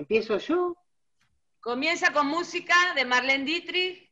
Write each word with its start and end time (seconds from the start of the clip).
¿Empiezo 0.00 0.38
yo? 0.38 0.74
Comienza 1.60 2.10
con 2.10 2.26
música 2.26 2.74
de 2.96 3.04
Marlene 3.04 3.44
Dietrich. 3.44 4.08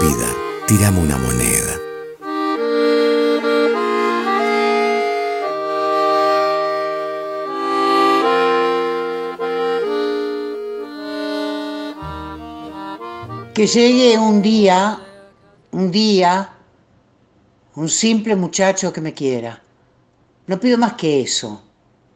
Vida, 0.00 0.30
tirame 0.68 1.00
una 1.00 1.18
moneda. 1.18 1.74
Que 13.52 13.66
llegue 13.66 14.16
un 14.18 14.40
día, 14.40 15.00
un 15.72 15.90
día, 15.90 16.55
un 17.76 17.88
simple 17.88 18.34
muchacho 18.36 18.92
que 18.92 19.00
me 19.00 19.14
quiera. 19.14 19.62
No 20.46 20.58
pido 20.58 20.78
más 20.78 20.94
que 20.94 21.20
eso. 21.20 21.62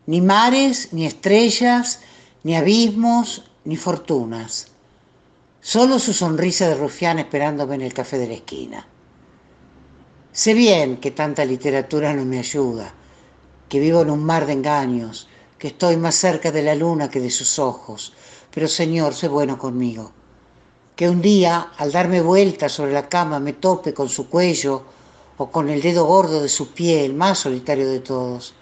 Ni 0.06 0.20
mares, 0.20 0.92
ni 0.92 1.06
estrellas, 1.06 2.00
ni 2.42 2.56
abismos, 2.56 3.44
ni 3.64 3.76
fortunas. 3.76 4.68
Solo 5.60 5.98
su 5.98 6.12
sonrisa 6.12 6.68
de 6.68 6.74
rufián 6.74 7.18
esperándome 7.18 7.74
en 7.76 7.82
el 7.82 7.92
café 7.92 8.18
de 8.18 8.28
la 8.28 8.34
esquina. 8.34 8.86
Sé 10.32 10.54
bien 10.54 10.96
que 10.96 11.10
tanta 11.10 11.44
literatura 11.44 12.14
no 12.14 12.24
me 12.24 12.38
ayuda, 12.38 12.92
que 13.68 13.80
vivo 13.80 14.02
en 14.02 14.10
un 14.10 14.24
mar 14.24 14.46
de 14.46 14.54
engaños, 14.54 15.28
que 15.58 15.68
estoy 15.68 15.96
más 15.96 16.14
cerca 16.14 16.50
de 16.50 16.62
la 16.62 16.74
luna 16.74 17.10
que 17.10 17.20
de 17.20 17.30
sus 17.30 17.58
ojos, 17.58 18.14
pero 18.50 18.66
Señor, 18.66 19.14
sé 19.14 19.28
bueno 19.28 19.58
conmigo 19.58 20.12
que 21.00 21.08
un 21.08 21.22
día, 21.22 21.72
al 21.78 21.92
darme 21.92 22.20
vuelta 22.20 22.68
sobre 22.68 22.92
la 22.92 23.08
cama, 23.08 23.40
me 23.40 23.54
tope 23.54 23.94
con 23.94 24.10
su 24.10 24.28
cuello 24.28 24.84
o 25.40 25.50
con 25.50 25.70
el 25.70 25.80
dedo 25.80 26.04
gordo 26.04 26.42
de 26.42 26.50
su 26.50 26.72
pie, 26.72 27.06
el 27.06 27.14
más 27.14 27.38
solitario 27.38 27.88
de 27.88 28.00
todos. 28.00 28.52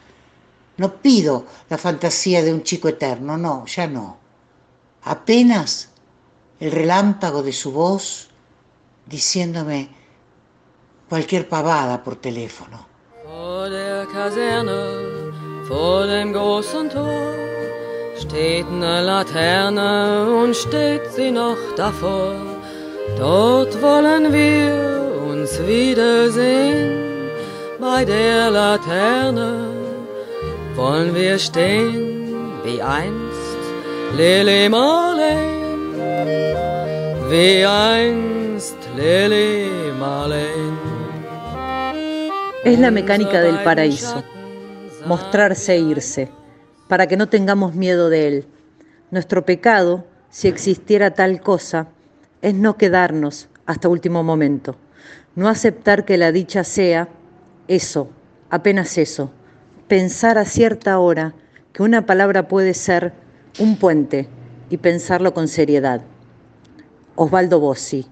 No 0.77 0.95
pido 1.03 1.45
la 1.69 1.77
fantasía 1.77 2.41
de 2.45 2.53
un 2.53 2.63
chico 2.63 2.87
eterno, 2.89 3.37
no, 3.37 3.67
ya 3.67 3.89
no. 3.89 4.17
Apenas 5.03 5.89
el 6.61 6.71
relámpago 6.71 7.43
de 7.43 7.53
su 7.53 7.73
voz 7.73 8.29
diciéndome 9.07 9.89
cualquier 11.09 11.49
pavada 11.49 12.05
por 12.05 12.15
teléfono. 12.15 12.87
steht 18.19 18.67
eine 18.67 19.03
Laterne 19.03 20.29
und 20.43 20.53
steht 20.57 21.05
sie 21.15 21.31
noch 21.31 21.57
davor. 21.77 22.35
Dort 23.17 23.81
wollen 23.81 24.33
wir 24.33 25.18
uns 25.49 25.67
wiedersehen. 25.67 27.31
Bei 27.81 28.05
der 28.05 28.51
einst 32.83 33.59
Lily 34.17 34.69
Marlene, 34.69 35.97
wie 37.31 37.65
Marlene. 39.99 40.79
Es 42.65 42.79
la 42.79 42.91
mecánica 42.91 43.41
del 43.41 43.63
paraíso, 43.63 44.23
mostrarse 45.07 45.75
e 45.75 45.81
irse 45.81 46.29
para 46.89 47.07
que 47.07 47.17
no 47.17 47.29
tengamos 47.29 47.75
miedo 47.75 48.11
de 48.11 48.29
Él. 48.29 48.47
Nuestro 49.11 49.45
pecado, 49.45 50.05
si 50.31 50.49
existiera 50.49 51.13
tal 51.13 51.41
cosa, 51.41 51.87
es 52.43 52.55
no 52.55 52.77
quedarnos 52.77 53.49
hasta 53.67 53.89
último 53.89 54.23
momento, 54.23 54.77
no 55.39 55.49
aceptar 55.49 56.05
que 56.05 56.19
la 56.19 56.33
dicha 56.33 56.65
sea 56.65 57.09
eso, 57.69 58.11
apenas 58.51 58.99
eso, 58.99 59.31
pensar 59.87 60.37
a 60.37 60.45
cierta 60.45 60.99
hora 60.99 61.33
que 61.73 61.85
una 61.85 62.07
palabra 62.07 62.49
puede 62.49 62.75
ser 62.75 63.13
un 63.61 63.77
puente 63.77 64.27
y 64.69 64.79
pensarlo 64.79 65.35
con 65.35 65.47
seriedad. 65.47 66.03
Osvaldo 67.15 67.61
Bossi. 67.61 68.05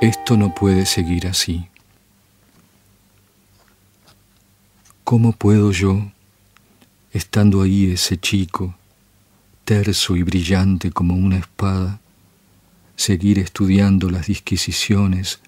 Esto 0.00 0.38
no 0.38 0.54
puede 0.54 0.86
seguir 0.86 1.26
así. 1.26 1.68
¿Cómo 5.10 5.32
puedo 5.32 5.72
yo, 5.72 6.12
estando 7.14 7.62
ahí 7.62 7.90
ese 7.90 8.18
chico, 8.18 8.74
terso 9.64 10.16
y 10.16 10.22
brillante 10.22 10.90
como 10.90 11.14
una 11.14 11.38
espada, 11.38 11.98
seguir 12.94 13.38
estudiando 13.38 14.10
las 14.10 14.26
disquisiciones 14.26 15.40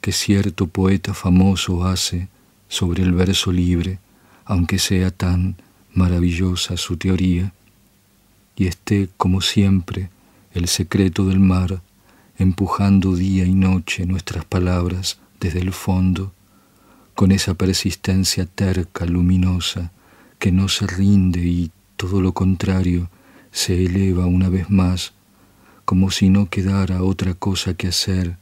que 0.00 0.12
cierto 0.12 0.68
poeta 0.68 1.12
famoso 1.12 1.84
hace 1.84 2.28
sobre 2.68 3.02
el 3.02 3.12
verso 3.12 3.50
libre, 3.50 3.98
aunque 4.44 4.78
sea 4.78 5.10
tan 5.10 5.56
maravillosa 5.92 6.76
su 6.76 6.96
teoría, 6.96 7.52
y 8.54 8.68
esté 8.68 9.08
como 9.16 9.40
siempre 9.40 10.08
el 10.54 10.68
secreto 10.68 11.26
del 11.26 11.40
mar 11.40 11.82
empujando 12.38 13.16
día 13.16 13.44
y 13.44 13.54
noche 13.54 14.06
nuestras 14.06 14.44
palabras 14.44 15.18
desde 15.40 15.58
el 15.58 15.72
fondo, 15.72 16.32
con 17.20 17.32
esa 17.32 17.52
persistencia 17.52 18.46
terca, 18.46 19.04
luminosa, 19.04 19.92
que 20.38 20.52
no 20.52 20.70
se 20.70 20.86
rinde 20.86 21.40
y 21.40 21.70
todo 21.98 22.22
lo 22.22 22.32
contrario 22.32 23.10
se 23.52 23.84
eleva 23.84 24.24
una 24.24 24.48
vez 24.48 24.70
más, 24.70 25.12
como 25.84 26.10
si 26.10 26.30
no 26.30 26.48
quedara 26.48 27.02
otra 27.02 27.34
cosa 27.34 27.74
que 27.74 27.88
hacer 27.88 28.38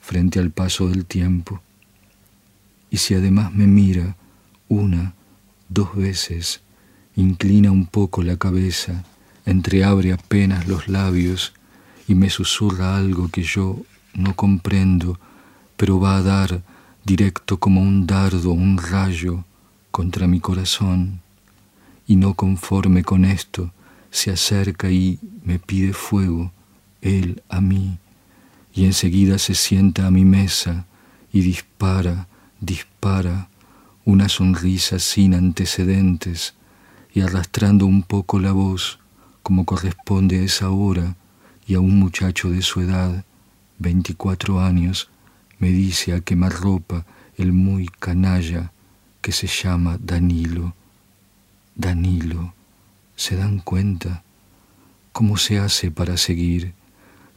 frente 0.00 0.40
al 0.40 0.50
paso 0.50 0.88
del 0.88 1.06
tiempo. 1.06 1.62
Y 2.90 2.96
si 2.96 3.14
además 3.14 3.54
me 3.54 3.68
mira 3.68 4.16
una, 4.68 5.14
dos 5.68 5.94
veces, 5.94 6.62
inclina 7.14 7.70
un 7.70 7.86
poco 7.86 8.24
la 8.24 8.36
cabeza, 8.36 9.04
entreabre 9.44 10.12
apenas 10.12 10.66
los 10.66 10.88
labios 10.88 11.52
y 12.08 12.16
me 12.16 12.28
susurra 12.28 12.96
algo 12.96 13.28
que 13.28 13.44
yo 13.44 13.82
no 14.14 14.34
comprendo, 14.34 15.16
pero 15.76 16.00
va 16.00 16.16
a 16.16 16.22
dar 16.22 16.62
directo 17.06 17.56
como 17.56 17.80
un 17.80 18.04
dardo, 18.04 18.50
un 18.50 18.78
rayo 18.78 19.44
contra 19.92 20.26
mi 20.26 20.40
corazón, 20.40 21.20
y 22.04 22.16
no 22.16 22.34
conforme 22.34 23.04
con 23.04 23.24
esto, 23.24 23.70
se 24.10 24.32
acerca 24.32 24.90
y 24.90 25.20
me 25.44 25.60
pide 25.60 25.92
fuego, 25.92 26.50
él 27.02 27.44
a 27.48 27.60
mí, 27.60 27.98
y 28.74 28.86
enseguida 28.86 29.38
se 29.38 29.54
sienta 29.54 30.08
a 30.08 30.10
mi 30.10 30.24
mesa 30.24 30.86
y 31.32 31.42
dispara, 31.42 32.26
dispara, 32.60 33.50
una 34.04 34.28
sonrisa 34.28 34.98
sin 34.98 35.34
antecedentes, 35.34 36.54
y 37.14 37.20
arrastrando 37.20 37.86
un 37.86 38.02
poco 38.02 38.40
la 38.40 38.50
voz, 38.50 38.98
como 39.44 39.64
corresponde 39.64 40.40
a 40.40 40.42
esa 40.42 40.70
hora, 40.70 41.14
y 41.68 41.74
a 41.74 41.80
un 41.80 42.00
muchacho 42.00 42.50
de 42.50 42.62
su 42.62 42.80
edad, 42.80 43.24
24 43.78 44.60
años, 44.60 45.08
me 45.58 45.70
dice 45.70 46.12
a 46.12 46.20
quemarropa 46.20 47.04
el 47.36 47.52
muy 47.52 47.86
canalla 47.86 48.72
que 49.20 49.32
se 49.32 49.46
llama 49.46 49.98
Danilo. 50.00 50.74
Danilo, 51.74 52.54
¿se 53.16 53.36
dan 53.36 53.58
cuenta? 53.58 54.22
¿Cómo 55.12 55.36
se 55.36 55.58
hace 55.58 55.90
para 55.90 56.16
seguir 56.16 56.74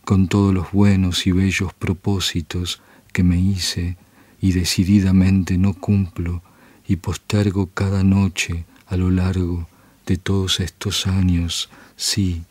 con 0.05 0.27
todos 0.27 0.53
los 0.53 0.71
buenos 0.71 1.27
y 1.27 1.31
bellos 1.31 1.73
propósitos 1.73 2.81
que 3.13 3.23
me 3.23 3.39
hice 3.39 3.97
y 4.41 4.53
decididamente 4.53 5.57
no 5.57 5.73
cumplo 5.73 6.41
y 6.87 6.97
postergo 6.97 7.67
cada 7.67 8.03
noche 8.03 8.65
a 8.87 8.97
lo 8.97 9.11
largo 9.11 9.67
de 10.05 10.17
todos 10.17 10.59
estos 10.59 11.05
años, 11.05 11.69
sí, 11.95 12.43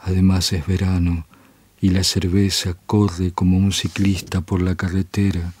Además 0.00 0.52
es 0.52 0.66
verano 0.66 1.26
y 1.80 1.90
la 1.90 2.02
cerveza 2.02 2.74
corre 2.86 3.32
como 3.32 3.56
un 3.56 3.72
ciclista 3.72 4.40
por 4.40 4.62
la 4.62 4.74
carretera 4.74 5.52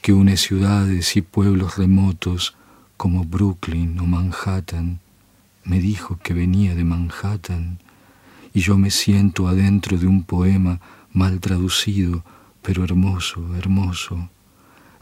que 0.00 0.12
une 0.12 0.36
ciudades 0.36 1.16
y 1.16 1.22
pueblos 1.22 1.76
remotos 1.76 2.56
como 2.96 3.24
Brooklyn 3.24 3.98
o 4.00 4.06
Manhattan. 4.06 5.00
Me 5.64 5.78
dijo 5.78 6.18
que 6.22 6.34
venía 6.34 6.74
de 6.74 6.84
Manhattan 6.84 7.78
y 8.54 8.60
yo 8.60 8.78
me 8.78 8.90
siento 8.90 9.46
adentro 9.46 9.98
de 9.98 10.06
un 10.06 10.24
poema 10.24 10.80
mal 11.12 11.40
traducido, 11.40 12.24
pero 12.62 12.84
hermoso, 12.84 13.54
hermoso, 13.56 14.30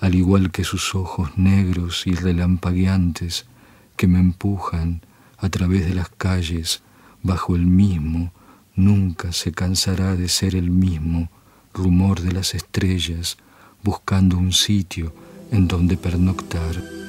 al 0.01 0.15
igual 0.15 0.51
que 0.51 0.65
sus 0.65 0.95
ojos 0.95 1.37
negros 1.37 2.07
y 2.07 2.15
relampagueantes 2.15 3.47
que 3.97 4.07
me 4.07 4.19
empujan 4.19 5.03
a 5.39 5.49
través 5.49 5.87
de 5.87 5.95
las 5.95 6.09
calles 6.09 6.83
bajo 7.23 7.55
el 7.55 7.67
mismo 7.67 8.33
nunca 8.85 9.33
se 9.33 9.53
cansará 9.53 10.17
de 10.17 10.29
ser 10.29 10.55
el 10.55 10.71
mismo 10.71 11.29
rumor 11.73 12.21
de 12.21 12.33
las 12.33 12.55
estrellas 12.55 13.37
buscando 13.83 14.37
un 14.39 14.53
sitio 14.53 15.13
en 15.51 15.69
donde 15.69 15.97
pernoctar. 15.97 17.00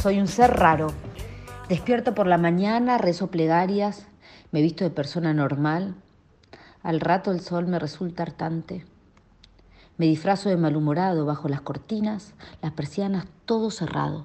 Soy 0.00 0.20
un 0.20 0.26
ser 0.26 0.52
raro. 0.52 0.86
Despierto 1.68 2.14
por 2.14 2.26
la 2.26 2.38
mañana, 2.38 2.96
rezo 2.96 3.26
plegarias, 3.26 4.06
me 4.52 4.62
visto 4.62 4.84
de 4.84 4.90
persona 4.90 5.34
normal. 5.34 5.96
Al 6.82 6.98
rato 6.98 7.30
el 7.30 7.40
sol 7.40 7.66
me 7.66 7.78
resulta 7.78 8.22
hartante. 8.22 8.86
Me 9.98 10.06
disfrazo 10.06 10.48
de 10.48 10.56
malhumorado 10.56 11.26
bajo 11.26 11.46
las 11.48 11.60
cortinas, 11.60 12.32
las 12.62 12.72
persianas, 12.72 13.26
todo 13.44 13.70
cerrado. 13.70 14.24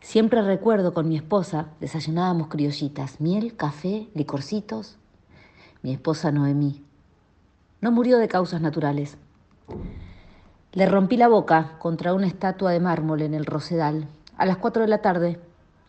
Siempre 0.00 0.40
recuerdo 0.40 0.94
con 0.94 1.06
mi 1.06 1.16
esposa, 1.16 1.66
desayunábamos 1.78 2.48
criollitas, 2.48 3.20
miel, 3.20 3.56
café, 3.56 4.08
licorcitos. 4.14 4.96
Mi 5.82 5.92
esposa 5.92 6.32
Noemí. 6.32 6.82
No 7.82 7.92
murió 7.92 8.16
de 8.16 8.28
causas 8.28 8.62
naturales. 8.62 9.18
Le 10.74 10.86
rompí 10.86 11.18
la 11.18 11.28
boca 11.28 11.72
contra 11.78 12.14
una 12.14 12.26
estatua 12.26 12.70
de 12.70 12.80
mármol 12.80 13.20
en 13.20 13.34
el 13.34 13.44
Rosedal, 13.44 14.08
a 14.38 14.46
las 14.46 14.56
cuatro 14.56 14.80
de 14.80 14.88
la 14.88 15.02
tarde, 15.02 15.38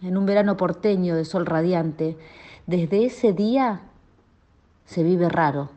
en 0.02 0.18
un 0.18 0.26
verano 0.26 0.58
porteño 0.58 1.16
de 1.16 1.24
sol 1.24 1.46
radiante. 1.46 2.18
Desde 2.68 3.06
ese 3.06 3.32
día 3.32 3.80
se 4.84 5.04
vive 5.04 5.30
raro. 5.30 5.70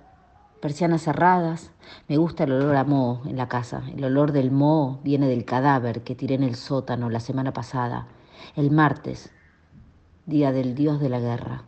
Persianas 0.61 1.03
cerradas, 1.03 1.71
me 2.09 2.17
gusta 2.17 2.43
el 2.43 2.53
olor 2.55 2.75
a 2.75 2.83
moho 2.83 3.23
en 3.27 3.37
la 3.37 3.47
casa. 3.47 3.85
El 3.97 4.03
olor 4.03 4.33
del 4.33 4.51
moho 4.51 4.99
viene 5.05 5.29
del 5.29 5.45
cadáver 5.45 6.03
que 6.03 6.17
tiré 6.17 6.35
en 6.35 6.43
el 6.43 6.57
sótano 6.57 7.09
la 7.09 7.21
semana 7.21 7.53
pasada, 7.53 8.09
el 8.57 8.73
martes, 8.73 9.31
día 10.25 10.51
del 10.51 10.75
dios 10.75 10.99
de 10.99 11.11
la 11.11 11.21
guerra. 11.21 11.63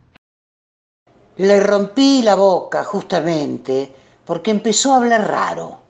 Le 1.36 1.60
rompí 1.60 2.20
la 2.22 2.34
boca 2.34 2.82
justamente 2.82 3.94
porque 4.24 4.50
empezó 4.50 4.92
a 4.92 4.96
hablar 4.96 5.28
raro 5.28 5.87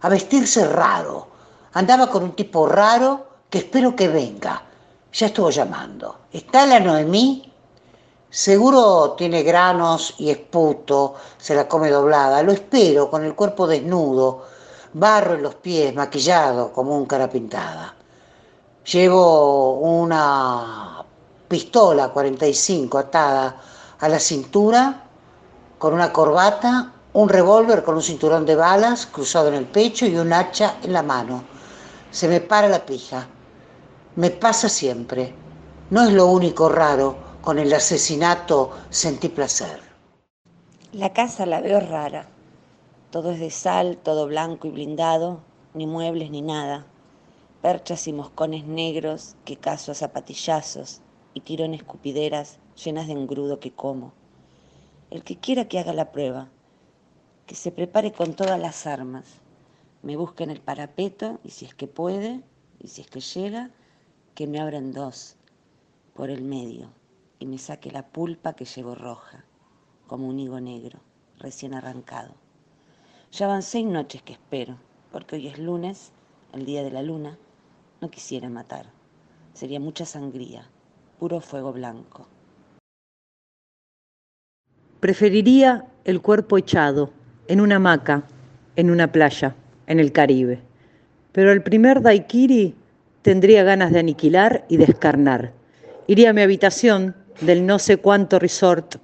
a 0.00 0.08
vestirse 0.08 0.66
raro. 0.66 1.28
Andaba 1.72 2.10
con 2.10 2.22
un 2.22 2.32
tipo 2.32 2.66
raro 2.66 3.26
que 3.48 3.58
espero 3.58 3.94
que 3.94 4.08
venga. 4.08 4.62
Ya 5.12 5.26
estuvo 5.26 5.50
llamando. 5.50 6.20
¿Está 6.32 6.66
la 6.66 6.80
Noemí? 6.80 7.52
Seguro 8.30 9.14
tiene 9.18 9.42
granos 9.42 10.14
y 10.18 10.30
esputo, 10.30 11.16
se 11.36 11.54
la 11.54 11.66
come 11.66 11.90
doblada. 11.90 12.42
Lo 12.44 12.52
espero 12.52 13.10
con 13.10 13.24
el 13.24 13.34
cuerpo 13.34 13.66
desnudo, 13.66 14.44
barro 14.92 15.34
en 15.34 15.42
los 15.42 15.56
pies, 15.56 15.92
maquillado 15.94 16.72
como 16.72 16.96
un 16.96 17.06
cara 17.06 17.28
pintada. 17.28 17.94
Llevo 18.84 19.74
una 19.80 21.04
pistola 21.48 22.10
45 22.10 22.98
atada 22.98 23.60
a 23.98 24.08
la 24.08 24.20
cintura 24.20 25.04
con 25.76 25.92
una 25.92 26.12
corbata 26.12 26.92
un 27.12 27.28
revólver 27.28 27.82
con 27.82 27.96
un 27.96 28.02
cinturón 28.02 28.46
de 28.46 28.54
balas 28.54 29.06
cruzado 29.06 29.48
en 29.48 29.54
el 29.54 29.66
pecho 29.66 30.06
y 30.06 30.16
un 30.16 30.32
hacha 30.32 30.76
en 30.82 30.92
la 30.92 31.02
mano. 31.02 31.42
Se 32.12 32.28
me 32.28 32.40
para 32.40 32.68
la 32.68 32.86
pija. 32.86 33.26
Me 34.14 34.30
pasa 34.30 34.68
siempre. 34.68 35.34
No 35.90 36.02
es 36.02 36.12
lo 36.12 36.26
único 36.26 36.68
raro. 36.68 37.30
Con 37.40 37.58
el 37.58 37.72
asesinato 37.72 38.70
sentí 38.90 39.28
placer. 39.28 39.80
La 40.92 41.12
casa 41.12 41.46
la 41.46 41.60
veo 41.60 41.80
rara. 41.80 42.28
Todo 43.10 43.32
es 43.32 43.40
de 43.40 43.50
sal, 43.50 43.96
todo 43.96 44.26
blanco 44.26 44.68
y 44.68 44.70
blindado, 44.70 45.40
ni 45.74 45.86
muebles 45.86 46.30
ni 46.30 46.42
nada. 46.42 46.86
Perchas 47.60 48.06
y 48.06 48.12
moscones 48.12 48.66
negros 48.66 49.34
que 49.44 49.56
caso 49.56 49.90
a 49.90 49.94
zapatillazos 49.94 51.00
y 51.34 51.40
tiro 51.40 51.64
en 51.64 51.74
escupideras 51.74 52.58
llenas 52.76 53.08
de 53.08 53.14
engrudo 53.14 53.58
que 53.58 53.72
como. 53.72 54.12
El 55.10 55.24
que 55.24 55.38
quiera 55.38 55.66
que 55.66 55.78
haga 55.78 55.92
la 55.92 56.12
prueba 56.12 56.48
que 57.50 57.56
se 57.56 57.72
prepare 57.72 58.12
con 58.12 58.34
todas 58.34 58.60
las 58.60 58.86
armas, 58.86 59.24
me 60.04 60.14
busque 60.14 60.44
en 60.44 60.50
el 60.50 60.60
parapeto 60.60 61.40
y 61.42 61.50
si 61.50 61.64
es 61.64 61.74
que 61.74 61.88
puede, 61.88 62.44
y 62.78 62.86
si 62.86 63.00
es 63.00 63.08
que 63.08 63.18
llega, 63.18 63.70
que 64.36 64.46
me 64.46 64.60
abran 64.60 64.92
dos 64.92 65.34
por 66.14 66.30
el 66.30 66.42
medio 66.42 66.92
y 67.40 67.46
me 67.46 67.58
saque 67.58 67.90
la 67.90 68.06
pulpa 68.06 68.52
que 68.52 68.66
llevo 68.66 68.94
roja, 68.94 69.44
como 70.06 70.28
un 70.28 70.38
higo 70.38 70.60
negro, 70.60 71.00
recién 71.40 71.74
arrancado. 71.74 72.34
Ya 73.32 73.48
van 73.48 73.64
seis 73.64 73.84
noches 73.84 74.22
que 74.22 74.34
espero, 74.34 74.76
porque 75.10 75.34
hoy 75.34 75.48
es 75.48 75.58
lunes, 75.58 76.12
el 76.52 76.64
día 76.64 76.84
de 76.84 76.92
la 76.92 77.02
luna, 77.02 77.36
no 78.00 78.12
quisiera 78.12 78.48
matar. 78.48 78.86
Sería 79.54 79.80
mucha 79.80 80.06
sangría, 80.06 80.70
puro 81.18 81.40
fuego 81.40 81.72
blanco. 81.72 82.28
Preferiría 85.00 85.88
el 86.04 86.22
cuerpo 86.22 86.56
echado, 86.56 87.10
en 87.50 87.60
una 87.60 87.76
hamaca, 87.76 88.22
en 88.76 88.90
una 88.90 89.10
playa, 89.10 89.56
en 89.88 89.98
el 89.98 90.12
Caribe. 90.12 90.60
Pero 91.32 91.50
el 91.50 91.62
primer 91.62 92.00
daiquiri 92.00 92.76
tendría 93.22 93.64
ganas 93.64 93.92
de 93.92 93.98
aniquilar 93.98 94.64
y 94.68 94.76
descarnar. 94.76 95.52
Iría 96.06 96.30
a 96.30 96.32
mi 96.32 96.42
habitación 96.42 97.16
del 97.40 97.66
no 97.66 97.80
sé 97.80 97.96
cuánto 97.96 98.38
resort 98.38 98.96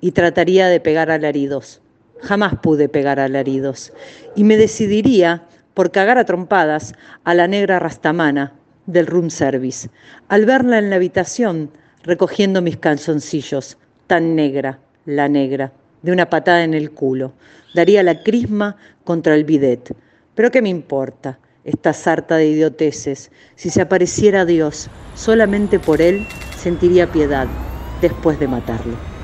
y 0.00 0.12
trataría 0.12 0.68
de 0.68 0.78
pegar 0.78 1.10
alaridos. 1.10 1.82
Jamás 2.22 2.54
pude 2.62 2.88
pegar 2.88 3.18
alaridos. 3.18 3.92
Y 4.36 4.44
me 4.44 4.56
decidiría 4.56 5.42
por 5.74 5.90
cagar 5.90 6.18
a 6.18 6.24
trompadas 6.24 6.94
a 7.24 7.34
la 7.34 7.48
negra 7.48 7.80
rastamana 7.80 8.52
del 8.86 9.08
room 9.08 9.28
service, 9.28 9.90
al 10.28 10.46
verla 10.46 10.78
en 10.78 10.90
la 10.90 10.96
habitación 10.96 11.70
recogiendo 12.04 12.62
mis 12.62 12.76
calzoncillos, 12.76 13.76
tan 14.06 14.36
negra, 14.36 14.78
la 15.04 15.28
negra, 15.28 15.72
de 16.02 16.12
una 16.12 16.30
patada 16.30 16.64
en 16.64 16.74
el 16.74 16.90
culo 16.90 17.32
daría 17.74 18.02
la 18.02 18.22
crisma 18.22 18.76
contra 19.04 19.34
el 19.34 19.44
bidet. 19.44 19.94
Pero 20.34 20.50
¿qué 20.50 20.62
me 20.62 20.68
importa 20.68 21.38
esta 21.64 21.92
sarta 21.92 22.36
de 22.36 22.46
idioteces? 22.46 23.30
Si 23.56 23.70
se 23.70 23.82
apareciera 23.82 24.44
Dios, 24.44 24.88
solamente 25.14 25.78
por 25.78 26.00
él 26.00 26.26
sentiría 26.56 27.10
piedad 27.10 27.46
después 28.00 28.38
de 28.38 28.48
matarlo. 28.48 29.17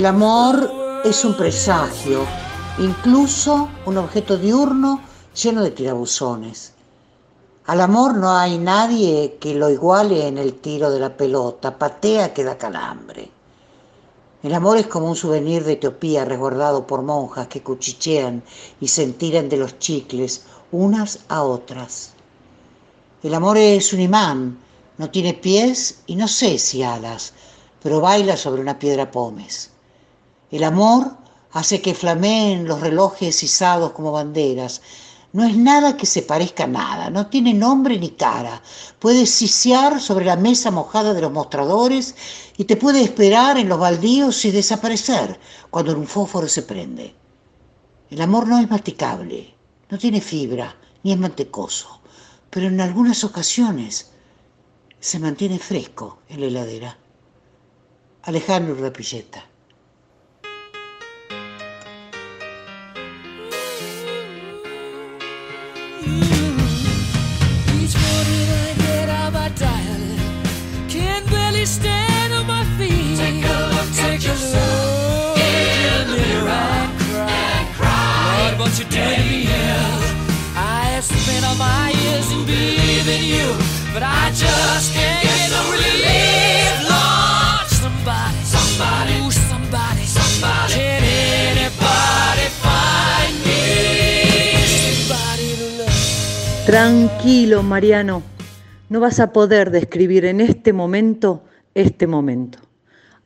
El 0.00 0.06
amor 0.06 1.02
es 1.04 1.26
un 1.26 1.36
presagio, 1.36 2.24
incluso 2.78 3.68
un 3.84 3.98
objeto 3.98 4.38
diurno 4.38 5.02
lleno 5.34 5.62
de 5.62 5.72
tirabuzones. 5.72 6.72
Al 7.66 7.82
amor 7.82 8.16
no 8.16 8.34
hay 8.34 8.56
nadie 8.56 9.36
que 9.38 9.52
lo 9.52 9.68
iguale 9.68 10.26
en 10.26 10.38
el 10.38 10.54
tiro 10.54 10.90
de 10.90 11.00
la 11.00 11.14
pelota, 11.14 11.78
patea 11.78 12.32
que 12.32 12.44
da 12.44 12.56
calambre. 12.56 13.30
El 14.42 14.54
amor 14.54 14.78
es 14.78 14.86
como 14.86 15.06
un 15.06 15.16
souvenir 15.16 15.64
de 15.64 15.72
Etiopía 15.72 16.24
resguardado 16.24 16.86
por 16.86 17.02
monjas 17.02 17.48
que 17.48 17.62
cuchichean 17.62 18.42
y 18.80 18.88
se 18.88 19.06
tiran 19.08 19.50
de 19.50 19.58
los 19.58 19.78
chicles 19.80 20.46
unas 20.72 21.18
a 21.28 21.42
otras. 21.42 22.14
El 23.22 23.34
amor 23.34 23.58
es 23.58 23.92
un 23.92 24.00
imán, 24.00 24.58
no 24.96 25.10
tiene 25.10 25.34
pies 25.34 26.00
y 26.06 26.16
no 26.16 26.26
sé 26.26 26.58
si 26.58 26.82
alas, 26.82 27.34
pero 27.82 28.00
baila 28.00 28.38
sobre 28.38 28.62
una 28.62 28.78
piedra 28.78 29.10
pómez. 29.10 29.70
El 30.50 30.64
amor 30.64 31.16
hace 31.52 31.80
que 31.80 31.94
flameen 31.94 32.66
los 32.66 32.80
relojes 32.80 33.42
izados 33.42 33.92
como 33.92 34.12
banderas, 34.12 34.82
No 35.32 35.44
es 35.44 35.56
nada 35.56 35.96
que 35.96 36.06
se 36.06 36.22
parezca 36.22 36.64
a 36.64 36.66
nada, 36.66 37.08
no 37.08 37.28
tiene 37.28 37.54
nombre 37.54 37.96
ni 37.96 38.10
cara. 38.10 38.60
Puede 38.98 39.26
sisear 39.26 40.00
sobre 40.00 40.24
la 40.24 40.34
mesa 40.34 40.72
mojada 40.72 41.14
de 41.14 41.20
los 41.20 41.30
mostradores 41.30 42.16
y 42.56 42.64
te 42.64 42.76
puede 42.76 43.00
esperar 43.00 43.56
en 43.56 43.68
los 43.68 43.78
baldíos 43.78 44.44
y 44.44 44.50
desaparecer 44.50 45.38
cuando 45.70 45.96
un 45.96 46.08
fósforo 46.08 46.48
se 46.48 46.62
prende. 46.62 47.14
El 48.10 48.20
amor 48.22 48.48
no 48.48 48.58
es 48.58 48.68
masticable, 48.68 49.54
no 49.88 49.98
tiene 49.98 50.20
fibra, 50.20 50.74
ni 51.04 51.12
es 51.12 51.18
mantecoso, 51.18 52.00
pero 52.50 52.66
en 52.66 52.80
algunas 52.80 53.22
ocasiones 53.22 54.10
se 54.98 55.20
mantiene 55.20 55.60
fresco 55.60 56.18
en 56.28 56.40
la 56.40 56.46
heladera. 56.46 56.98
Alejandro 58.22 58.74
Repilleta. 58.74 59.49
Cry. 78.84 79.00
Lord, 79.00 79.20
what 79.20 79.20
you 79.20 79.20
doing 79.20 79.20
to 79.20 79.24
me? 79.24 80.56
I 80.56 81.00
spent 81.00 81.44
all 81.46 81.56
my 81.56 81.90
years 81.90 82.30
in 82.32 82.44
believing 82.46 83.24
you, 83.24 83.54
but 83.92 84.02
I 84.02 84.30
just 84.30 84.92
can't 84.94 85.22
get 85.22 85.50
no 85.50 85.70
relief. 85.70 86.88
Lord, 86.88 87.66
somebody, 87.68 88.36
somebody, 88.44 89.12
ooh, 89.20 89.30
somebody, 89.30 90.04
somebody. 90.06 90.72
Can 90.74 91.02
anybody 91.02 92.46
find 92.60 93.34
me? 93.44 93.62
Somebody 94.66 95.56
to 95.56 95.68
love. 95.78 96.66
Tranquilo, 96.66 97.62
Mariano. 97.62 98.22
No 98.88 99.00
vas 99.00 99.20
a 99.20 99.32
poder 99.32 99.70
describir 99.70 100.24
en 100.24 100.40
este 100.40 100.72
momento 100.72 101.44
este 101.74 102.06
momento. 102.06 102.58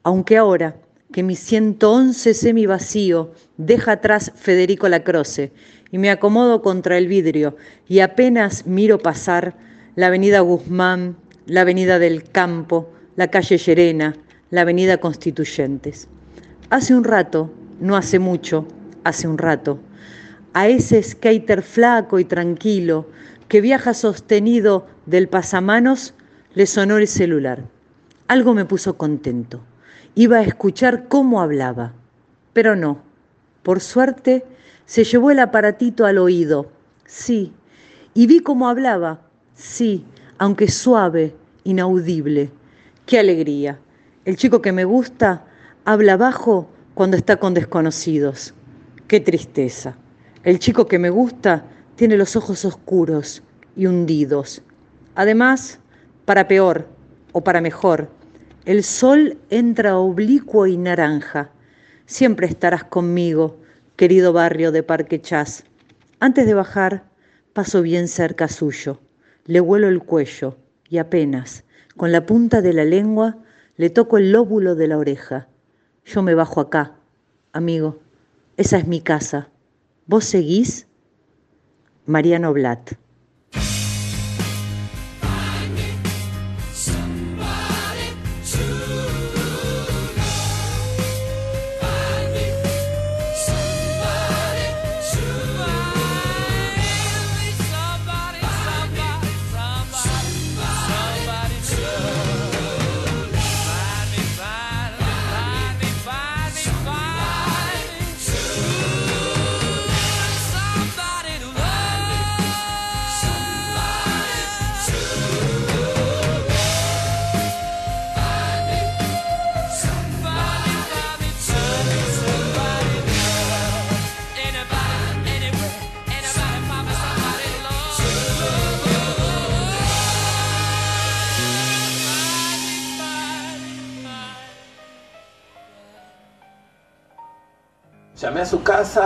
Aunque 0.02 0.37
ahora 0.37 0.76
que 1.14 1.23
mi 1.23 1.37
111 1.37 2.35
semivacío 2.35 3.30
deja 3.56 3.92
atrás 3.92 4.33
Federico 4.35 4.88
Lacroce 4.88 5.52
y 5.92 5.99
me 5.99 6.11
acomodo 6.11 6.61
contra 6.61 6.99
el 6.99 7.06
vidrio 7.06 7.56
y 7.87 8.00
apenas 8.00 8.66
miro 8.66 8.99
pasar 8.99 9.56
la 9.94 10.09
avenida 10.09 10.40
Guzmán, 10.40 11.16
la 11.47 11.61
avenida 11.61 12.00
del 12.00 12.25
Campo, 12.25 12.90
la 13.14 13.28
calle 13.28 13.59
Llerena, 13.59 14.16
la 14.50 14.62
avenida 14.62 14.99
Constituyentes. 14.99 16.09
Hace 16.71 16.97
un 16.97 17.04
rato, 17.04 17.49
no 17.78 17.97
hace 17.97 18.18
mucho, 18.18 18.66
hace 19.04 19.28
un 19.28 19.38
rato, 19.38 19.78
a 20.52 20.66
ese 20.66 21.00
skater 21.00 21.62
flaco 21.62 22.18
y 22.18 22.25
tranquilo 22.25 23.09
que 23.47 23.61
viaja 23.61 23.94
sostenido 23.94 24.88
del 25.06 25.28
pasamanos, 25.28 26.14
le 26.54 26.66
sonó 26.66 26.99
el 26.99 27.06
celular. 27.06 27.62
Algo 28.26 28.52
me 28.52 28.64
puso 28.64 28.97
contento. 28.97 29.64
Iba 30.16 30.38
a 30.38 30.42
escuchar 30.42 31.09
cómo 31.09 31.40
hablaba, 31.40 31.92
pero 32.52 32.76
no. 32.76 33.02
Por 33.64 33.80
suerte, 33.80 34.44
se 34.87 35.02
llevó 35.02 35.33
el 35.33 35.40
aparatito 35.40 36.06
al 36.06 36.18
oído. 36.18 36.71
Sí. 37.04 37.52
Y 38.14 38.28
vi 38.28 38.38
cómo 38.38 38.68
hablaba. 38.68 39.23
Sí, 39.54 40.04
aunque 40.38 40.68
suave, 40.68 41.35
inaudible. 41.64 42.50
Qué 43.06 43.18
alegría. 43.18 43.80
El 44.25 44.37
chico 44.37 44.62
que 44.62 44.71
me 44.71 44.85
gusta 44.85 45.44
habla 45.85 46.16
bajo 46.16 46.68
cuando 46.94 47.16
está 47.16 47.37
con 47.38 47.52
desconocidos. 47.52 48.54
Qué 49.09 49.18
tristeza. 49.18 49.97
El 50.44 50.61
chico 50.61 50.87
que 50.87 51.00
me 51.00 51.11
gusta 51.11 51.64
tiene 51.97 52.16
los 52.16 52.37
ojos 52.37 52.64
oscuros 52.64 53.42
y 53.76 53.87
hundidos. 53.87 54.62
Además, 55.16 55.80
para 56.25 56.47
peor 56.47 56.87
o 57.33 57.42
para 57.42 57.61
mejor, 57.61 58.09
el 58.64 58.83
sol 58.83 59.37
entra 59.50 59.99
oblicuo 59.99 60.66
y 60.66 60.78
naranja. 60.78 61.50
Siempre 62.06 62.47
estarás 62.47 62.85
conmigo, 62.85 63.59
querido 63.97 64.33
barrio 64.33 64.73
de 64.73 64.83
Parque 64.83 65.21
Chas. 65.21 65.64
Antes 66.18 66.47
de 66.47 66.54
bajar, 66.54 67.04
paso 67.52 67.83
bien 67.83 68.09
cerca 68.09 68.49
suyo, 68.49 69.00
le 69.44 69.61
huelo 69.61 69.88
el 69.88 70.02
cuello 70.02 70.56
y 70.88 70.97
apenas, 70.97 71.64
con 71.97 72.11
la 72.11 72.25
punta 72.25 72.62
de 72.62 72.73
la 72.73 72.85
lengua, 72.85 73.37
le 73.76 73.90
toco 73.90 74.16
el 74.16 74.33
lóbulo 74.33 74.75
de 74.75 74.88
la 74.88 74.97
oreja. 74.97 75.47
Yo 76.06 76.23
me 76.23 76.35
bajo 76.35 76.61
acá, 76.61 76.97
amigo. 77.52 78.00
Esa 78.56 78.78
es 78.78 78.87
mi 78.87 79.00
casa. 79.00 79.49
¿Vos 80.06 80.25
seguís? 80.25 80.87
Mariano 82.06 82.52
Blatt. 82.52 82.92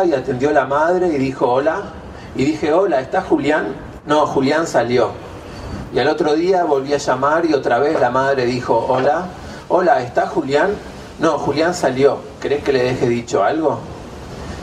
Y 0.07 0.15
atendió 0.15 0.51
la 0.51 0.65
madre 0.65 1.09
y 1.09 1.19
dijo 1.19 1.47
hola. 1.47 1.83
Y 2.35 2.45
dije, 2.45 2.73
hola, 2.73 3.01
¿está 3.01 3.21
Julián? 3.21 3.75
No, 4.07 4.27
Julián 4.27 4.67
salió. 4.67 5.11
Y 5.93 5.99
al 5.99 6.09
otro 6.09 6.35
día 6.35 6.65
volví 6.65 6.95
a 6.95 6.99
llamar 6.99 7.45
y 7.45 7.53
otra 7.53 7.79
vez 7.79 8.01
la 8.01 8.11
madre 8.11 8.47
dijo, 8.47 8.87
hola, 8.89 9.27
hola, 9.69 10.03
¿está 10.03 10.27
Julián? 10.27 10.71
No, 11.19 11.39
Julián 11.39 11.75
salió. 11.75 12.19
¿Crees 12.41 12.65
que 12.65 12.73
le 12.73 12.83
deje 12.83 13.09
dicho 13.09 13.45
algo? 13.45 13.79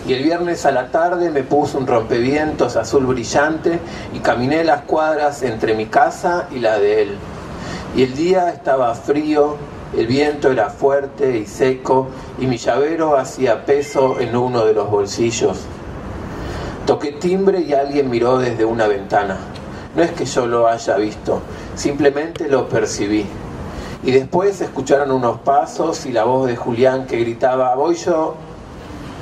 Y 0.07 0.13
el 0.13 0.23
viernes 0.23 0.65
a 0.65 0.71
la 0.71 0.89
tarde 0.89 1.29
me 1.29 1.43
puse 1.43 1.77
un 1.77 1.85
rompevientos 1.85 2.75
azul 2.75 3.05
brillante 3.05 3.79
y 4.11 4.19
caminé 4.19 4.63
las 4.63 4.81
cuadras 4.81 5.43
entre 5.43 5.75
mi 5.75 5.85
casa 5.85 6.47
y 6.51 6.59
la 6.59 6.79
de 6.79 7.03
él. 7.03 7.17
Y 7.95 8.03
el 8.03 8.15
día 8.15 8.49
estaba 8.49 8.95
frío, 8.95 9.57
el 9.97 10.07
viento 10.07 10.51
era 10.51 10.69
fuerte 10.69 11.37
y 11.37 11.45
seco 11.45 12.07
y 12.37 12.47
mi 12.47 12.57
llavero 12.57 13.15
hacía 13.15 13.65
peso 13.65 14.19
en 14.19 14.35
uno 14.35 14.65
de 14.65 14.73
los 14.73 14.89
bolsillos. 14.89 15.59
Toqué 16.85 17.13
timbre 17.13 17.61
y 17.61 17.73
alguien 17.73 18.09
miró 18.09 18.37
desde 18.37 18.65
una 18.65 18.87
ventana. 18.87 19.37
No 19.95 20.03
es 20.03 20.11
que 20.11 20.25
yo 20.25 20.47
lo 20.47 20.67
haya 20.67 20.97
visto, 20.97 21.39
simplemente 21.75 22.49
lo 22.49 22.67
percibí. 22.67 23.25
Y 24.03 24.11
después 24.11 24.59
escucharon 24.59 25.11
unos 25.11 25.39
pasos 25.39 26.05
y 26.05 26.11
la 26.11 26.25
voz 26.25 26.47
de 26.47 26.57
Julián 26.57 27.07
que 27.07 27.17
gritaba, 27.17 27.73
voy 27.75 27.95
yo. 27.95 28.35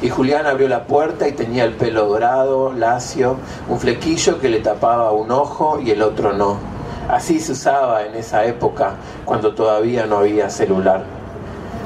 Y 0.02 0.10
Julián 0.10 0.48
abrió 0.48 0.68
la 0.68 0.86
puerta 0.86 1.28
y 1.28 1.34
tenía 1.34 1.64
el 1.64 1.74
pelo 1.74 2.08
dorado, 2.08 2.74
lacio, 2.74 3.38
un 3.70 3.80
flequillo 3.80 4.40
que 4.40 4.50
le 4.50 4.60
tapaba 4.60 5.12
un 5.12 5.32
ojo 5.32 5.80
y 5.80 5.92
el 5.92 6.02
otro 6.02 6.34
no. 6.34 6.73
Así 7.10 7.40
se 7.40 7.52
usaba 7.52 8.06
en 8.06 8.16
esa 8.16 8.46
época, 8.46 8.94
cuando 9.26 9.54
todavía 9.54 10.06
no 10.06 10.20
había 10.20 10.50
celular. 10.50 11.04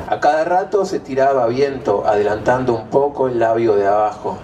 A 0.10 0.20
cada 0.20 0.46
rato 0.46 0.86
se 0.86 1.00
tiraba 1.00 1.48
viento, 1.48 2.04
adelantando 2.06 2.74
un 2.74 2.88
poco 2.88 3.28
el 3.28 3.40
labio 3.40 3.76
de 3.76 3.88
abajo. 3.88 4.38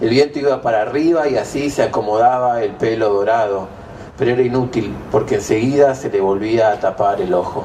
El 0.00 0.10
viento 0.10 0.38
iba 0.38 0.62
para 0.62 0.82
arriba 0.82 1.28
y 1.28 1.36
así 1.36 1.68
se 1.68 1.82
acomodaba 1.82 2.62
el 2.62 2.72
pelo 2.72 3.12
dorado, 3.12 3.68
pero 4.16 4.30
era 4.30 4.42
inútil 4.42 4.94
porque 5.10 5.36
enseguida 5.36 5.94
se 5.94 6.10
le 6.10 6.20
volvía 6.20 6.70
a 6.70 6.80
tapar 6.80 7.20
el 7.20 7.34
ojo. 7.34 7.64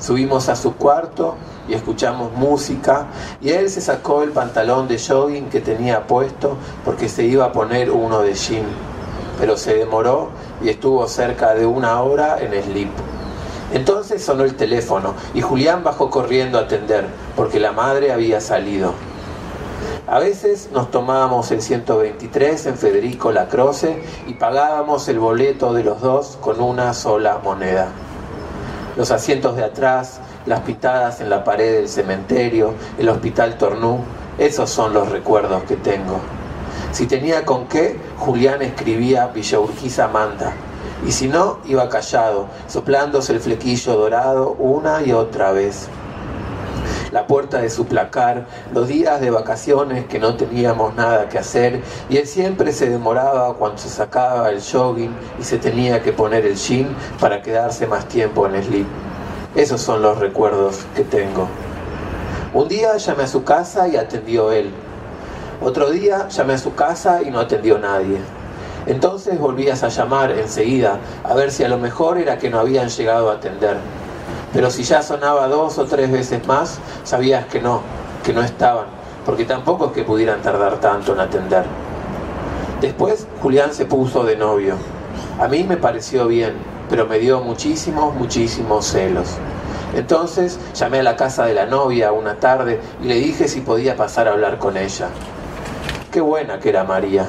Subimos 0.00 0.48
a 0.48 0.56
su 0.56 0.74
cuarto 0.74 1.36
y 1.68 1.74
escuchamos 1.74 2.32
música 2.32 3.06
y 3.40 3.50
él 3.50 3.70
se 3.70 3.80
sacó 3.80 4.22
el 4.22 4.30
pantalón 4.30 4.88
de 4.88 4.98
jogging 4.98 5.48
que 5.48 5.60
tenía 5.60 6.06
puesto 6.06 6.56
porque 6.84 7.08
se 7.08 7.24
iba 7.24 7.46
a 7.46 7.52
poner 7.52 7.90
uno 7.90 8.20
de 8.20 8.34
jean, 8.34 8.66
pero 9.38 9.56
se 9.56 9.74
demoró 9.74 10.30
y 10.64 10.70
estuvo 10.70 11.06
cerca 11.06 11.54
de 11.54 11.66
una 11.66 12.00
hora 12.00 12.38
en 12.40 12.60
slip. 12.62 12.90
Entonces 13.72 14.24
sonó 14.24 14.44
el 14.44 14.54
teléfono 14.54 15.14
y 15.34 15.42
Julián 15.42 15.84
bajó 15.84 16.08
corriendo 16.08 16.58
a 16.58 16.62
atender 16.62 17.06
porque 17.36 17.60
la 17.60 17.72
madre 17.72 18.12
había 18.12 18.40
salido. 18.40 18.94
A 20.06 20.18
veces 20.18 20.70
nos 20.72 20.90
tomábamos 20.90 21.50
el 21.50 21.60
123 21.60 22.66
en 22.66 22.76
Federico 22.76 23.32
Lacroce 23.32 24.02
y 24.26 24.34
pagábamos 24.34 25.08
el 25.08 25.18
boleto 25.18 25.72
de 25.72 25.84
los 25.84 26.00
dos 26.00 26.38
con 26.40 26.60
una 26.60 26.94
sola 26.94 27.40
moneda. 27.42 27.88
Los 28.96 29.10
asientos 29.10 29.56
de 29.56 29.64
atrás, 29.64 30.20
las 30.46 30.60
pitadas 30.60 31.20
en 31.20 31.28
la 31.28 31.42
pared 31.42 31.74
del 31.74 31.88
cementerio, 31.88 32.74
el 32.98 33.08
hospital 33.08 33.58
Tornú, 33.58 33.98
esos 34.38 34.70
son 34.70 34.94
los 34.94 35.10
recuerdos 35.10 35.62
que 35.64 35.76
tengo. 35.76 36.20
Si 36.94 37.08
tenía 37.08 37.44
con 37.44 37.66
qué, 37.66 37.98
Julián 38.18 38.62
escribía 38.62 39.26
Villa 39.26 39.58
Urquiza 39.58 40.06
Manda. 40.06 40.52
Y 41.04 41.10
si 41.10 41.26
no, 41.26 41.58
iba 41.64 41.88
callado, 41.88 42.46
soplándose 42.68 43.32
el 43.32 43.40
flequillo 43.40 43.96
dorado 43.96 44.52
una 44.60 45.02
y 45.02 45.10
otra 45.10 45.50
vez 45.50 45.88
la 47.10 47.26
puerta 47.26 47.60
de 47.60 47.68
su 47.68 47.86
placar, 47.86 48.46
los 48.72 48.86
días 48.86 49.20
de 49.20 49.30
vacaciones 49.30 50.06
que 50.06 50.20
no 50.20 50.36
teníamos 50.36 50.94
nada 50.94 51.28
que 51.28 51.38
hacer 51.38 51.82
y 52.08 52.16
él 52.16 52.28
siempre 52.28 52.70
se 52.72 52.88
demoraba 52.88 53.54
cuando 53.54 53.78
se 53.78 53.88
sacaba 53.88 54.50
el 54.50 54.62
jogging 54.62 55.14
y 55.40 55.42
se 55.42 55.58
tenía 55.58 56.00
que 56.00 56.12
poner 56.12 56.46
el 56.46 56.54
jean 56.54 56.94
para 57.18 57.42
quedarse 57.42 57.88
más 57.88 58.06
tiempo 58.06 58.46
en 58.46 58.54
el 58.54 58.64
slip. 58.64 58.86
Esos 59.56 59.80
son 59.80 60.00
los 60.00 60.18
recuerdos 60.18 60.86
que 60.94 61.02
tengo. 61.02 61.48
Un 62.52 62.68
día 62.68 62.96
llamé 62.98 63.24
a 63.24 63.28
su 63.28 63.42
casa 63.42 63.88
y 63.88 63.96
atendió 63.96 64.52
él. 64.52 64.72
Otro 65.64 65.88
día 65.88 66.28
llamé 66.28 66.52
a 66.52 66.58
su 66.58 66.74
casa 66.74 67.22
y 67.22 67.30
no 67.30 67.40
atendió 67.40 67.78
nadie. 67.78 68.18
Entonces 68.84 69.38
volvías 69.38 69.82
a 69.82 69.88
llamar 69.88 70.30
enseguida 70.32 70.98
a 71.24 71.32
ver 71.32 71.50
si 71.50 71.64
a 71.64 71.68
lo 71.70 71.78
mejor 71.78 72.18
era 72.18 72.36
que 72.36 72.50
no 72.50 72.58
habían 72.58 72.90
llegado 72.90 73.30
a 73.30 73.36
atender. 73.36 73.78
Pero 74.52 74.70
si 74.70 74.82
ya 74.82 75.00
sonaba 75.00 75.48
dos 75.48 75.78
o 75.78 75.86
tres 75.86 76.12
veces 76.12 76.46
más, 76.46 76.78
sabías 77.04 77.46
que 77.46 77.62
no, 77.62 77.80
que 78.22 78.34
no 78.34 78.42
estaban, 78.42 78.84
porque 79.24 79.46
tampoco 79.46 79.86
es 79.86 79.92
que 79.92 80.02
pudieran 80.02 80.42
tardar 80.42 80.80
tanto 80.80 81.14
en 81.14 81.20
atender. 81.20 81.64
Después 82.82 83.26
Julián 83.40 83.72
se 83.72 83.86
puso 83.86 84.22
de 84.22 84.36
novio. 84.36 84.74
A 85.40 85.48
mí 85.48 85.64
me 85.64 85.78
pareció 85.78 86.26
bien, 86.26 86.52
pero 86.90 87.06
me 87.06 87.18
dio 87.18 87.40
muchísimos, 87.40 88.14
muchísimos 88.14 88.84
celos. 88.84 89.38
Entonces 89.96 90.58
llamé 90.74 90.98
a 90.98 91.04
la 91.04 91.16
casa 91.16 91.46
de 91.46 91.54
la 91.54 91.64
novia 91.64 92.12
una 92.12 92.34
tarde 92.34 92.82
y 93.02 93.06
le 93.06 93.14
dije 93.14 93.48
si 93.48 93.62
podía 93.62 93.96
pasar 93.96 94.28
a 94.28 94.32
hablar 94.32 94.58
con 94.58 94.76
ella. 94.76 95.08
Qué 96.14 96.20
buena 96.20 96.60
que 96.60 96.68
era 96.68 96.84
María. 96.84 97.26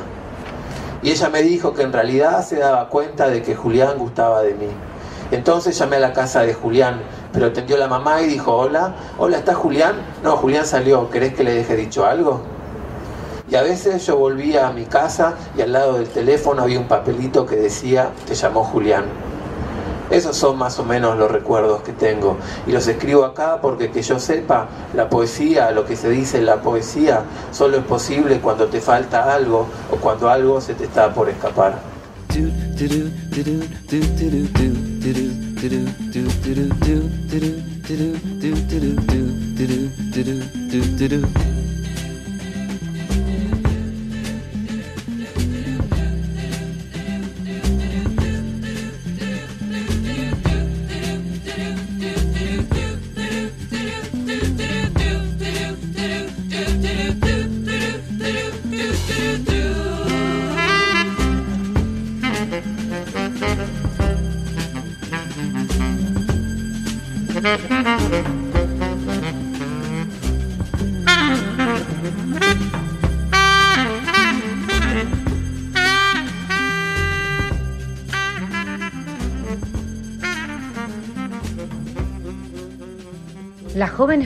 Y 1.01 1.09
ella 1.09 1.29
me 1.29 1.41
dijo 1.41 1.73
que 1.73 1.81
en 1.81 1.91
realidad 1.91 2.45
se 2.45 2.57
daba 2.57 2.87
cuenta 2.87 3.27
de 3.27 3.41
que 3.41 3.55
Julián 3.55 3.97
gustaba 3.97 4.43
de 4.43 4.53
mí. 4.53 4.67
Entonces 5.31 5.75
llamé 5.75 5.95
a 5.95 6.01
la 6.01 6.13
casa 6.13 6.41
de 6.43 6.53
Julián, 6.53 7.01
pero 7.33 7.47
atendió 7.47 7.77
la 7.77 7.87
mamá 7.87 8.21
y 8.21 8.27
dijo, 8.27 8.55
hola, 8.55 8.93
hola, 9.17 9.39
¿está 9.39 9.55
Julián? 9.55 9.95
No, 10.21 10.37
Julián 10.37 10.67
salió, 10.67 11.09
¿querés 11.09 11.33
que 11.33 11.43
le 11.43 11.55
deje 11.55 11.75
dicho 11.75 12.05
algo? 12.05 12.41
Y 13.49 13.55
a 13.55 13.63
veces 13.63 14.05
yo 14.05 14.17
volvía 14.17 14.67
a 14.67 14.71
mi 14.71 14.85
casa 14.85 15.33
y 15.57 15.63
al 15.63 15.73
lado 15.73 15.93
del 15.93 16.07
teléfono 16.07 16.61
había 16.61 16.79
un 16.79 16.87
papelito 16.87 17.43
que 17.47 17.55
decía, 17.55 18.11
te 18.27 18.35
llamó 18.35 18.63
Julián. 18.65 19.05
Esos 20.09 20.35
son 20.37 20.57
más 20.57 20.79
o 20.79 20.83
menos 20.83 21.17
los 21.17 21.31
recuerdos 21.31 21.81
que 21.81 21.91
tengo. 21.91 22.37
Y 22.67 22.71
los 22.71 22.87
escribo 22.87 23.25
acá 23.25 23.59
porque 23.61 23.91
que 23.91 24.01
yo 24.01 24.19
sepa, 24.19 24.67
la 24.93 25.09
poesía, 25.09 25.71
lo 25.71 25.85
que 25.85 25.95
se 25.95 26.09
dice 26.09 26.41
la 26.41 26.61
poesía, 26.61 27.23
solo 27.51 27.77
es 27.77 27.83
posible 27.83 28.39
cuando 28.39 28.67
te 28.67 28.81
falta 28.81 29.33
algo 29.33 29.67
o 29.91 29.95
cuando 29.97 30.29
algo 30.29 30.61
se 30.61 30.73
te 30.73 30.85
está 30.85 31.13
por 31.13 31.29
escapar. 31.29 31.95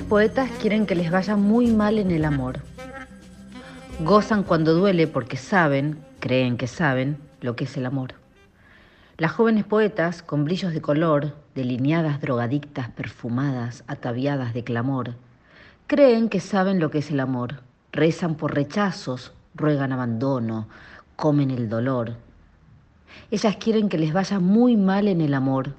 Poetas 0.10 0.50
quieren 0.60 0.88
que 0.88 0.96
les 0.96 1.12
vaya 1.12 1.36
muy 1.36 1.68
mal 1.68 2.00
en 2.00 2.10
el 2.10 2.26
amor. 2.26 2.62
Gozan 4.04 4.42
cuando 4.42 4.74
duele 4.74 5.06
porque 5.06 5.38
saben, 5.38 6.00
creen 6.20 6.58
que 6.58 6.66
saben, 6.66 7.20
lo 7.42 7.56
que 7.56 7.66
es 7.66 7.78
el 7.78 7.86
amor. 7.86 8.16
Las 9.18 9.32
jóvenes 9.32 9.66
poetas, 9.66 10.24
con 10.24 10.46
brillos 10.46 10.74
de 10.74 10.82
color, 10.82 11.36
delineadas 11.54 12.22
drogadictas 12.22 12.90
perfumadas, 12.90 13.84
ataviadas 13.86 14.56
de 14.56 14.64
clamor, 14.64 15.14
creen 15.86 16.28
que 16.28 16.40
saben 16.40 16.80
lo 16.80 16.90
que 16.90 16.98
es 16.98 17.12
el 17.12 17.20
amor, 17.20 17.62
rezan 17.92 18.34
por 18.34 18.56
rechazos, 18.56 19.34
ruegan 19.54 19.92
abandono, 19.92 20.68
comen 21.18 21.52
el 21.52 21.70
dolor. 21.70 22.16
Ellas 23.30 23.58
quieren 23.58 23.90
que 23.90 24.00
les 24.00 24.12
vaya 24.12 24.40
muy 24.40 24.76
mal 24.76 25.08
en 25.08 25.22
el 25.22 25.36
amor, 25.36 25.76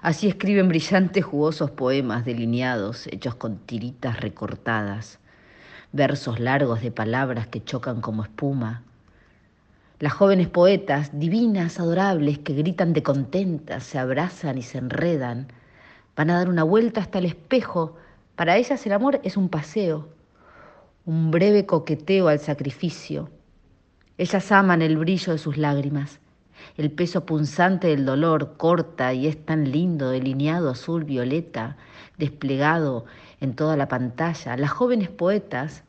Así 0.00 0.28
escriben 0.28 0.68
brillantes, 0.68 1.24
jugosos 1.24 1.70
poemas 1.70 2.24
delineados, 2.24 3.06
hechos 3.08 3.34
con 3.34 3.58
tiritas 3.58 4.20
recortadas, 4.20 5.18
versos 5.92 6.40
largos 6.40 6.80
de 6.80 6.90
palabras 6.90 7.46
que 7.48 7.62
chocan 7.62 8.00
como 8.00 8.22
espuma. 8.22 8.82
Las 9.98 10.14
jóvenes 10.14 10.48
poetas, 10.48 11.10
divinas, 11.12 11.78
adorables, 11.78 12.38
que 12.38 12.54
gritan 12.54 12.92
de 12.92 13.02
contentas, 13.02 13.84
se 13.84 13.98
abrazan 13.98 14.58
y 14.58 14.62
se 14.62 14.78
enredan, 14.78 15.48
van 16.16 16.30
a 16.30 16.38
dar 16.38 16.48
una 16.48 16.64
vuelta 16.64 17.00
hasta 17.00 17.18
el 17.18 17.26
espejo. 17.26 17.96
Para 18.34 18.56
ellas 18.56 18.84
el 18.86 18.92
amor 18.92 19.20
es 19.22 19.36
un 19.36 19.48
paseo, 19.48 20.08
un 21.04 21.30
breve 21.30 21.66
coqueteo 21.66 22.28
al 22.28 22.40
sacrificio. 22.40 23.30
Ellas 24.18 24.50
aman 24.50 24.82
el 24.82 24.96
brillo 24.96 25.32
de 25.32 25.38
sus 25.38 25.56
lágrimas, 25.56 26.18
el 26.76 26.90
peso 26.90 27.26
punzante 27.26 27.88
del 27.88 28.04
dolor 28.04 28.56
corta 28.56 29.12
y 29.12 29.26
es 29.26 29.44
tan 29.44 29.70
lindo, 29.70 30.10
delineado 30.10 30.70
azul 30.70 31.04
violeta, 31.04 31.76
desplegado 32.18 33.04
en 33.40 33.54
toda 33.54 33.76
la 33.76 33.88
pantalla. 33.88 34.56
Las 34.56 34.70
jóvenes 34.70 35.08
poetas 35.08 35.84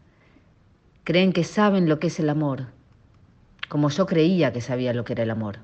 creen 1.04 1.34
que 1.34 1.44
saben 1.44 1.88
lo 1.88 2.00
que 2.00 2.08
es 2.08 2.20
el 2.20 2.30
amor, 2.30 2.68
como 3.70 3.90
yo 3.90 4.06
creía 4.06 4.52
que 4.54 4.62
sabía 4.62 4.94
lo 4.94 5.04
que 5.04 5.14
era 5.14 5.24
el 5.24 5.32
amor, 5.32 5.60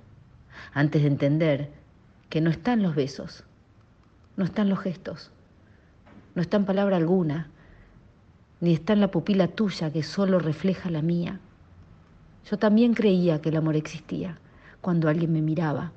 antes 0.73 1.01
de 1.01 1.07
entender 1.07 1.69
que 2.29 2.41
no 2.41 2.49
están 2.49 2.83
los 2.83 2.95
besos, 2.95 3.43
no 4.37 4.45
están 4.45 4.69
los 4.69 4.79
gestos, 4.79 5.31
no 6.35 6.41
está 6.41 6.57
en 6.57 6.65
palabra 6.65 6.97
alguna, 6.97 7.49
ni 8.61 8.73
está 8.73 8.93
en 8.93 9.01
la 9.01 9.11
pupila 9.11 9.47
tuya 9.47 9.91
que 9.91 10.03
solo 10.03 10.39
refleja 10.39 10.89
la 10.89 11.01
mía. 11.01 11.39
Yo 12.49 12.57
también 12.57 12.93
creía 12.93 13.41
que 13.41 13.49
el 13.49 13.57
amor 13.57 13.75
existía 13.75 14.37
cuando 14.81 15.09
alguien 15.09 15.33
me 15.33 15.41
miraba. 15.41 15.91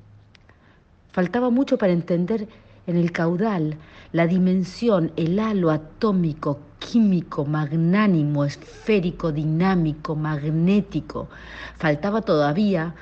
Faltaba 1.13 1.51
mucho 1.51 1.79
para 1.79 1.93
entender 1.93 2.49
en 2.87 2.97
el 2.97 3.13
caudal 3.13 3.77
la 4.13 4.27
dimensión, 4.27 5.13
el 5.17 5.39
halo 5.39 5.71
atómico, 5.71 6.59
químico, 6.79 7.45
magnánimo, 7.45 8.45
esférico, 8.45 9.31
dinámico, 9.31 10.17
magnético. 10.17 11.29
Faltaba 11.79 12.23
todavía 12.23 12.95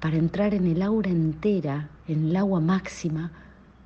para 0.00 0.16
entrar 0.16 0.54
en 0.54 0.66
el 0.66 0.82
aura 0.82 1.10
entera, 1.10 1.88
en 2.06 2.28
el 2.28 2.36
agua 2.36 2.60
máxima, 2.60 3.30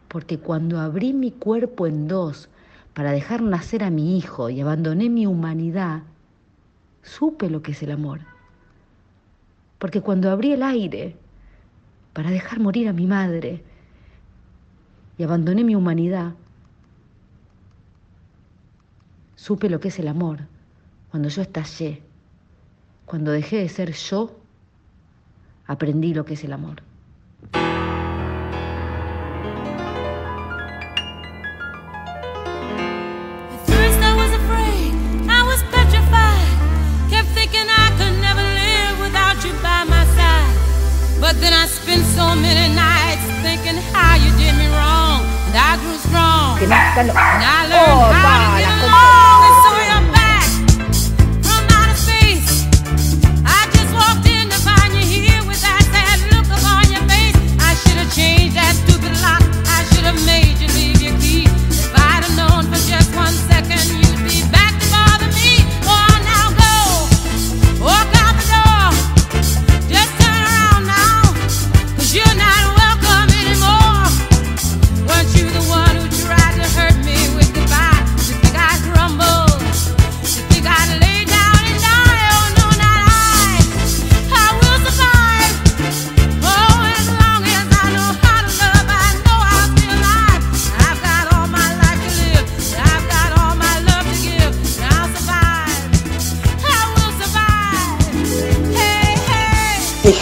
porque 0.09 0.39
cuando 0.39 0.81
abrí 0.81 1.13
mi 1.13 1.31
cuerpo 1.31 1.87
en 1.87 2.09
dos 2.09 2.49
para 2.95 3.13
dejar 3.13 3.43
nacer 3.43 3.83
a 3.83 3.91
mi 3.91 4.17
hijo 4.17 4.49
y 4.51 4.61
abandoné 4.61 5.11
mi 5.11 5.27
humanidad, 5.27 6.03
supe 7.03 7.51
lo 7.51 7.63
que 7.63 7.73
es 7.73 7.83
el 7.83 7.91
amor 7.91 8.34
porque 9.85 10.01
cuando 10.01 10.31
abrí 10.31 10.55
el 10.55 10.63
aire 10.63 11.15
para 12.15 12.31
dejar 12.31 12.59
morir 12.59 12.89
a 12.89 12.95
mi 12.95 13.07
madre 13.07 13.63
y 15.19 15.23
abandoné 15.23 15.63
mi 15.63 15.75
humanidad, 15.75 16.33
supe 19.37 19.69
lo 19.69 19.81
que 19.81 19.89
es 19.89 19.99
el 19.99 20.09
amor, 20.09 20.39
cuando 21.11 21.29
yo 21.29 21.43
estallé, 21.43 22.01
cuando 23.05 23.31
dejé 23.31 23.59
de 23.59 23.69
ser 23.69 23.93
yo, 23.93 24.41
aprendí 25.67 26.15
lo 26.15 26.25
que 26.25 26.33
es 26.33 26.45
el 26.45 26.55
amor. 26.55 26.83
Then 41.45 41.53
I 41.53 41.67
spent 41.67 42.05
so 42.17 42.35
many 42.35 42.73
nights 42.75 43.21
thinking 43.45 43.77
how 43.93 44.17
you 44.17 44.31
did 44.41 44.57
me 44.57 44.65
wrong. 44.73 45.21
And 45.49 45.55
I 45.55 45.77
grew 45.77 45.99
strong. 46.01 46.57
Que 46.59 46.67
no 46.67 46.75
está 46.75 47.03
lo- 47.05 47.13
And 47.13 47.45
I 47.45 47.69
learned 47.69 48.01
Oh, 48.01 48.13
how 48.17 48.37
to 48.41 48.63
get 48.65 48.73
along. 48.89 49.14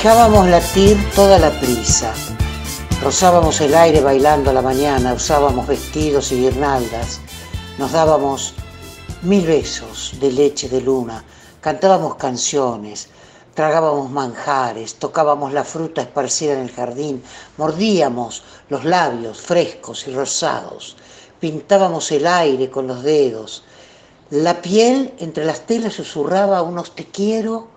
Dejábamos 0.03 0.49
latir 0.49 0.99
toda 1.15 1.39
la 1.39 1.53
prisa. 1.61 2.13
Rozábamos 3.05 3.61
el 3.61 3.73
aire 3.73 4.01
bailando 4.01 4.51
a 4.51 4.53
la 4.53 4.61
mañana, 4.61 5.15
usábamos 5.15 5.65
vestidos 5.69 6.33
y 6.33 6.41
guirnaldas, 6.41 7.21
nos 7.79 7.93
dábamos 7.93 8.53
mil 9.23 9.47
besos 9.47 10.15
de 10.19 10.33
leche 10.33 10.69
de 10.69 10.81
luna, 10.81 11.23
cantábamos 11.61 12.17
canciones, 12.17 13.11
tragábamos 13.55 14.11
manjares, 14.11 14.97
tocábamos 14.97 15.53
la 15.53 15.63
fruta 15.63 16.03
esparcida 16.03 16.55
en 16.55 16.63
el 16.63 16.73
jardín, 16.73 17.23
mordíamos 17.57 18.43
los 18.71 18.85
labios 18.85 19.41
frescos 19.41 20.09
y 20.09 20.13
rosados, 20.13 20.97
pintábamos 21.39 22.11
el 22.11 22.27
aire 22.27 22.71
con 22.71 22.89
los 22.89 23.05
dedos, 23.05 23.63
la 24.31 24.61
piel 24.61 25.15
entre 25.21 25.45
las 25.45 25.61
telas 25.61 25.95
susurraba 25.95 26.63
unos 26.63 26.93
te 26.97 27.05
quiero, 27.05 27.69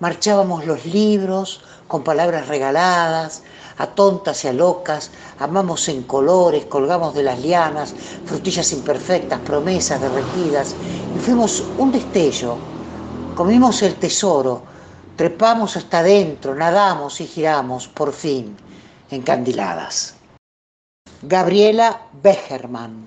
marchábamos 0.00 0.66
los 0.66 0.84
libros 0.84 1.60
con 1.88 2.02
palabras 2.02 2.48
regaladas, 2.48 3.42
a 3.78 3.86
tontas 3.86 4.44
y 4.44 4.48
a 4.48 4.52
locas, 4.52 5.10
amamos 5.38 5.88
en 5.88 6.02
colores, 6.04 6.64
colgamos 6.66 7.14
de 7.14 7.22
las 7.22 7.40
lianas, 7.40 7.94
frutillas 8.24 8.72
imperfectas, 8.72 9.40
promesas 9.40 10.00
derretidas, 10.00 10.74
y 11.14 11.18
fuimos 11.18 11.64
un 11.78 11.92
destello, 11.92 12.56
comimos 13.34 13.82
el 13.82 13.94
tesoro, 13.96 14.62
trepamos 15.16 15.76
hasta 15.76 15.98
adentro, 15.98 16.54
nadamos 16.54 17.20
y 17.20 17.26
giramos, 17.26 17.88
por 17.88 18.12
fin, 18.12 18.56
encandiladas. 19.10 20.14
Gabriela 21.22 22.02
Becherman. 22.22 23.06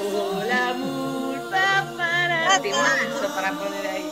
Hola, 0.00 0.72
mulpa 0.74 1.68
para 1.98 2.60
ti. 2.62 2.70
Manso 2.70 3.28
para 3.34 3.52
poner 3.52 3.86
ahí. 3.86 4.10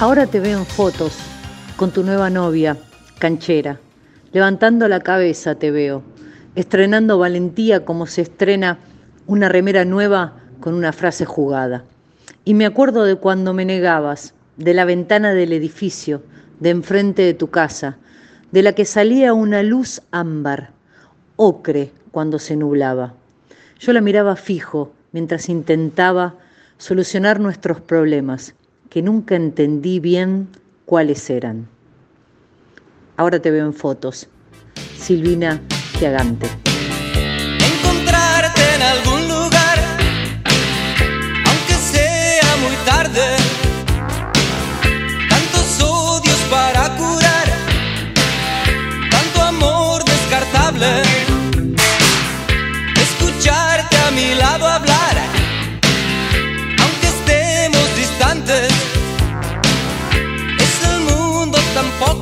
Ahora 0.00 0.26
te 0.26 0.40
veo 0.40 0.56
en 0.56 0.64
fotos 0.64 1.18
con 1.76 1.90
tu 1.90 2.02
nueva 2.02 2.30
novia, 2.30 2.78
canchera. 3.18 3.80
Levantando 4.32 4.88
la 4.88 5.00
cabeza 5.00 5.56
te 5.56 5.70
veo, 5.70 6.02
estrenando 6.54 7.18
valentía 7.18 7.84
como 7.84 8.06
se 8.06 8.22
estrena 8.22 8.78
una 9.26 9.50
remera 9.50 9.84
nueva 9.84 10.40
con 10.60 10.72
una 10.72 10.94
frase 10.94 11.26
jugada. 11.26 11.84
Y 12.46 12.54
me 12.54 12.64
acuerdo 12.64 13.04
de 13.04 13.16
cuando 13.16 13.52
me 13.52 13.66
negabas, 13.66 14.32
de 14.56 14.72
la 14.72 14.86
ventana 14.86 15.34
del 15.34 15.52
edificio, 15.52 16.22
de 16.60 16.70
enfrente 16.70 17.20
de 17.20 17.34
tu 17.34 17.48
casa, 17.48 17.98
de 18.52 18.62
la 18.62 18.72
que 18.72 18.86
salía 18.86 19.34
una 19.34 19.62
luz 19.62 20.00
ámbar, 20.12 20.70
ocre 21.36 21.92
cuando 22.10 22.38
se 22.38 22.56
nublaba. 22.56 23.12
Yo 23.78 23.92
la 23.92 24.00
miraba 24.00 24.36
fijo 24.36 24.94
mientras 25.12 25.50
intentaba 25.50 26.36
solucionar 26.78 27.38
nuestros 27.38 27.82
problemas, 27.82 28.54
que 28.90 29.00
nunca 29.00 29.36
entendí 29.36 30.00
bien 30.00 30.48
cuáles 30.84 31.30
eran. 31.30 31.68
Ahora 33.16 33.40
te 33.40 33.50
veo 33.50 33.64
en 33.64 33.72
fotos. 33.72 34.28
Silvina 34.96 35.62
Giagante. 35.98 36.48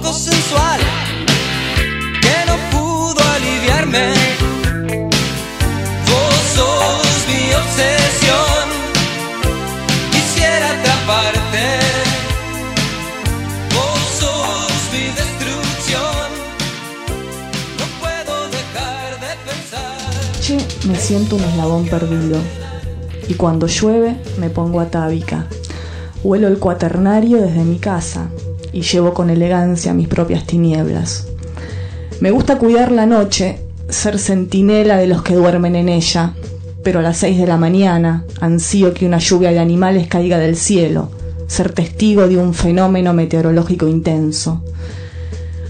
Poco 0.08 0.18
sensual 0.18 0.80
que 2.22 2.36
no 2.46 2.56
pudo 2.72 3.20
aliviarme. 3.36 4.06
Vos 6.08 6.36
sos 6.54 7.16
mi 7.28 7.42
obsesión, 7.62 8.64
quisiera 10.12 10.66
atraparte. 10.70 11.66
Vos 13.74 14.00
sos 14.20 14.72
mi 14.92 15.04
destrucción, 15.20 16.28
no 17.78 17.86
puedo 18.00 18.34
dejar 18.56 19.10
de 19.24 19.32
pensar. 19.46 20.40
Che, 20.40 20.88
me 20.88 20.98
siento 20.98 21.36
un 21.36 21.44
eslabón 21.44 21.86
perdido. 21.86 22.38
Y 23.28 23.34
cuando 23.34 23.66
llueve 23.66 24.16
me 24.38 24.48
pongo 24.48 24.80
atávica. 24.80 25.46
Huelo 26.24 26.48
el 26.48 26.58
cuaternario 26.58 27.40
desde 27.40 27.62
mi 27.62 27.78
casa 27.78 28.28
y 28.72 28.82
llevo 28.82 29.14
con 29.14 29.30
elegancia 29.30 29.94
mis 29.94 30.08
propias 30.08 30.44
tinieblas. 30.44 31.28
Me 32.20 32.30
gusta 32.32 32.58
cuidar 32.58 32.90
la 32.90 33.06
noche, 33.06 33.60
ser 33.88 34.18
centinela 34.18 34.96
de 34.96 35.06
los 35.06 35.22
que 35.22 35.34
duermen 35.34 35.76
en 35.76 35.88
ella, 35.88 36.34
pero 36.82 36.98
a 36.98 37.02
las 37.02 37.18
seis 37.18 37.38
de 37.38 37.46
la 37.46 37.56
mañana 37.56 38.24
ansío 38.40 38.94
que 38.94 39.06
una 39.06 39.18
lluvia 39.18 39.50
de 39.50 39.60
animales 39.60 40.08
caiga 40.08 40.38
del 40.38 40.56
cielo, 40.56 41.10
ser 41.46 41.72
testigo 41.72 42.26
de 42.26 42.36
un 42.36 42.52
fenómeno 42.52 43.12
meteorológico 43.12 43.86
intenso. 43.86 44.62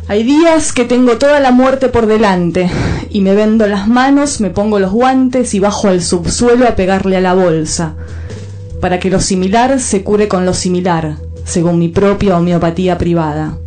Hay 0.09 0.23
días 0.23 0.73
que 0.73 0.87
tengo 0.87 1.19
toda 1.19 1.39
la 1.39 1.51
muerte 1.51 1.89
por 1.89 2.07
delante 2.07 2.71
y 3.11 3.21
me 3.21 3.35
vendo 3.35 3.67
las 3.67 3.89
manos, 3.89 4.41
me 4.41 4.49
pongo 4.49 4.79
los 4.79 4.93
guantes 4.93 5.53
y 5.53 5.61
bajo 5.61 5.89
al 5.89 6.03
subsuelo 6.03 6.67
a 6.67 6.77
pegarle 6.77 7.19
a 7.19 7.21
la 7.21 7.35
bolsa. 7.35 7.95
Para 8.81 8.99
que 9.01 9.11
lo 9.11 9.21
similar 9.21 9.81
se 9.81 10.03
cure 10.03 10.29
con 10.29 10.47
lo 10.47 10.55
similar, 10.55 11.17
según 11.45 11.79
mi 11.79 11.88
propia 11.88 12.37
homeopatía 12.37 12.99
privada. 12.99 13.59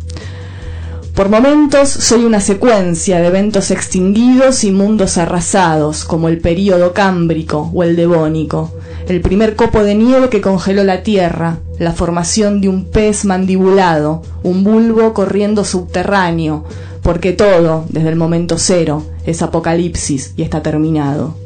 Por 1.14 1.28
momentos 1.28 1.90
soy 1.90 2.24
una 2.24 2.40
secuencia 2.40 3.20
de 3.20 3.26
eventos 3.26 3.70
extinguidos 3.70 4.64
y 4.64 4.70
mundos 4.70 5.18
arrasados, 5.18 6.04
como 6.06 6.28
el 6.28 6.38
período 6.38 6.94
cámbrico 6.94 7.70
o 7.74 7.82
el 7.82 7.96
devónico, 7.96 8.72
el 9.08 9.20
primer 9.20 9.54
copo 9.54 9.82
de 9.82 9.94
nieve 9.94 10.30
que 10.30 10.40
congeló 10.40 10.84
la 10.84 11.02
tierra, 11.02 11.58
la 11.78 11.92
formación 11.92 12.62
de 12.62 12.70
un 12.70 12.86
pez 12.86 13.26
mandibulado, 13.26 14.22
un 14.42 14.64
bulbo 14.64 15.12
corriendo 15.12 15.66
subterráneo, 15.66 16.64
porque 17.02 17.32
todo, 17.32 17.84
desde 17.90 18.08
el 18.08 18.16
momento 18.16 18.56
cero, 18.56 19.04
es 19.26 19.42
apocalipsis 19.42 20.32
y 20.36 20.42
está 20.42 20.62
terminado. 20.62 21.41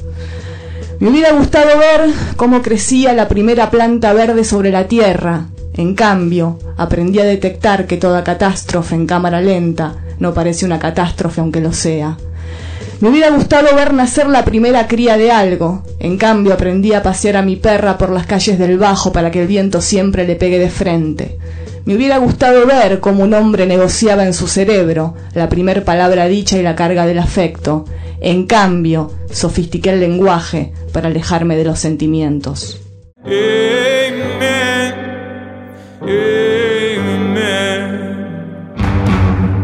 Me 0.98 1.10
hubiera 1.10 1.32
gustado 1.32 1.78
ver 1.78 2.10
cómo 2.36 2.62
crecía 2.62 3.12
la 3.12 3.28
primera 3.28 3.70
planta 3.70 4.14
verde 4.14 4.44
sobre 4.44 4.70
la 4.70 4.88
tierra. 4.88 5.48
En 5.74 5.94
cambio, 5.94 6.58
aprendí 6.78 7.18
a 7.18 7.24
detectar 7.24 7.86
que 7.86 7.98
toda 7.98 8.24
catástrofe 8.24 8.94
en 8.94 9.06
cámara 9.06 9.42
lenta 9.42 9.96
no 10.18 10.32
parece 10.32 10.64
una 10.64 10.78
catástrofe 10.78 11.42
aunque 11.42 11.60
lo 11.60 11.74
sea. 11.74 12.16
Me 13.00 13.10
hubiera 13.10 13.28
gustado 13.28 13.76
ver 13.76 13.92
nacer 13.92 14.26
la 14.26 14.42
primera 14.42 14.88
cría 14.88 15.18
de 15.18 15.30
algo. 15.30 15.82
En 15.98 16.16
cambio, 16.16 16.54
aprendí 16.54 16.94
a 16.94 17.02
pasear 17.02 17.36
a 17.36 17.42
mi 17.42 17.56
perra 17.56 17.98
por 17.98 18.08
las 18.08 18.26
calles 18.26 18.58
del 18.58 18.78
Bajo 18.78 19.12
para 19.12 19.30
que 19.30 19.42
el 19.42 19.48
viento 19.48 19.82
siempre 19.82 20.26
le 20.26 20.36
pegue 20.36 20.58
de 20.58 20.70
frente. 20.70 21.36
Me 21.84 21.94
hubiera 21.94 22.16
gustado 22.16 22.66
ver 22.66 23.00
cómo 23.00 23.22
un 23.22 23.34
hombre 23.34 23.66
negociaba 23.66 24.24
en 24.24 24.32
su 24.32 24.48
cerebro 24.48 25.14
la 25.34 25.50
primer 25.50 25.84
palabra 25.84 26.26
dicha 26.26 26.56
y 26.56 26.62
la 26.62 26.74
carga 26.74 27.06
del 27.06 27.18
afecto. 27.18 27.84
En 28.20 28.46
cambio, 28.46 29.10
sofistiqué 29.30 29.90
el 29.90 30.00
lenguaje 30.00 30.72
para 30.92 31.08
alejarme 31.08 31.56
de 31.56 31.64
los 31.64 31.78
sentimientos. 31.78 32.80
Amen. 33.24 34.94
Amen. 36.02 37.82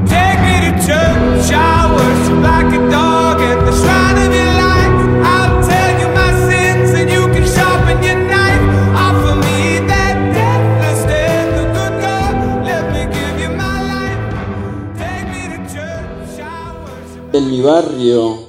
Take 0.07 0.41
me 0.43 0.57
to 0.67 0.73
church. 0.87 1.53
I 1.55 1.87
worship 1.95 2.41
like 2.43 2.73
a 2.75 2.91
dog 2.91 3.41
at 3.41 3.65
the 3.65 3.73
shrine 3.73 4.19
of 4.19 4.33
your 4.35 4.53
life. 4.67 4.97
I'll 5.25 5.63
tell 5.63 5.93
you 6.01 6.09
my 6.15 6.33
sins 6.49 6.91
and 6.99 7.09
you 7.11 7.29
can 7.33 7.47
sharpen 7.47 8.03
your 8.03 8.19
knife. 8.27 8.63
Offer 8.97 9.37
me 9.37 9.79
that 9.87 10.15
deathless 10.35 11.05
death, 11.07 11.49
the 11.57 11.65
good 11.77 11.95
God. 12.03 12.35
Let 12.67 12.85
me 12.93 13.03
give 13.15 13.37
you 13.41 13.51
my 13.57 13.79
life. 13.93 14.19
Take 14.99 15.27
me 15.31 15.43
to 15.53 15.59
church. 15.73 16.41
I 16.41 16.75
worship. 16.83 17.35
En 17.35 17.51
mi 17.51 17.61
barrio, 17.63 18.42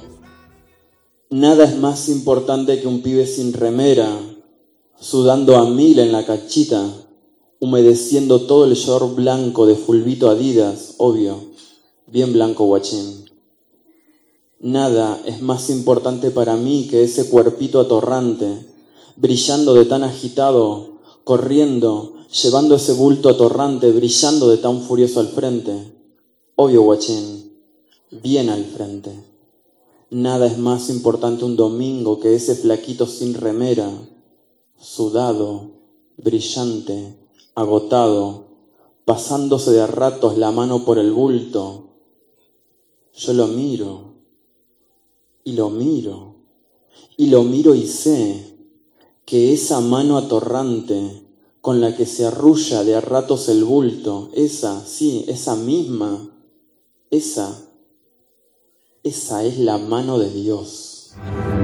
nada 1.34 1.64
es 1.64 1.76
más 1.76 2.08
importante 2.08 2.80
que 2.80 2.86
un 2.86 3.02
pibe 3.02 3.26
sin 3.26 3.54
remera, 3.54 4.08
sudando 5.00 5.56
a 5.56 5.68
mil 5.68 5.98
en 5.98 6.12
la 6.12 6.24
cachita, 6.24 6.88
humedeciendo 7.58 8.42
todo 8.42 8.66
el 8.66 8.74
short 8.74 9.16
blanco 9.16 9.66
de 9.66 9.74
fulbito 9.74 10.30
Adidas, 10.30 10.94
obvio, 10.98 11.40
bien 12.06 12.32
blanco 12.32 12.66
guachín. 12.66 13.24
Nada 14.60 15.20
es 15.26 15.42
más 15.42 15.70
importante 15.70 16.30
para 16.30 16.54
mí 16.54 16.86
que 16.88 17.02
ese 17.02 17.28
cuerpito 17.28 17.80
atorrante, 17.80 18.64
brillando 19.16 19.74
de 19.74 19.86
tan 19.86 20.04
agitado, 20.04 21.00
corriendo, 21.24 22.14
llevando 22.44 22.76
ese 22.76 22.92
bulto 22.92 23.28
atorrante, 23.28 23.90
brillando 23.90 24.48
de 24.48 24.58
tan 24.58 24.82
furioso 24.82 25.18
al 25.18 25.28
frente. 25.30 25.72
Obvio 26.54 26.82
guachín, 26.82 27.58
bien 28.22 28.50
al 28.50 28.64
frente. 28.64 29.33
Nada 30.14 30.46
es 30.46 30.58
más 30.58 30.90
importante 30.90 31.44
un 31.44 31.56
domingo 31.56 32.20
que 32.20 32.36
ese 32.36 32.54
flaquito 32.54 33.04
sin 33.04 33.34
remera, 33.34 33.90
sudado, 34.78 35.72
brillante, 36.18 37.18
agotado, 37.56 38.44
pasándose 39.04 39.72
de 39.72 39.80
a 39.80 39.88
ratos 39.88 40.38
la 40.38 40.52
mano 40.52 40.84
por 40.84 41.00
el 41.00 41.10
bulto. 41.10 41.96
Yo 43.12 43.32
lo 43.32 43.48
miro, 43.48 44.14
y 45.42 45.54
lo 45.54 45.68
miro, 45.70 46.36
y 47.16 47.26
lo 47.26 47.42
miro 47.42 47.74
y 47.74 47.88
sé 47.88 48.56
que 49.24 49.52
esa 49.52 49.80
mano 49.80 50.16
atorrante 50.16 51.24
con 51.60 51.80
la 51.80 51.96
que 51.96 52.06
se 52.06 52.24
arrulla 52.24 52.84
de 52.84 52.94
a 52.94 53.00
ratos 53.00 53.48
el 53.48 53.64
bulto, 53.64 54.30
esa, 54.32 54.86
sí, 54.86 55.24
esa 55.26 55.56
misma, 55.56 56.30
esa, 57.10 57.73
esa 59.04 59.44
es 59.44 59.58
la 59.58 59.76
mano 59.76 60.18
de 60.18 60.30
Dios. 60.30 61.10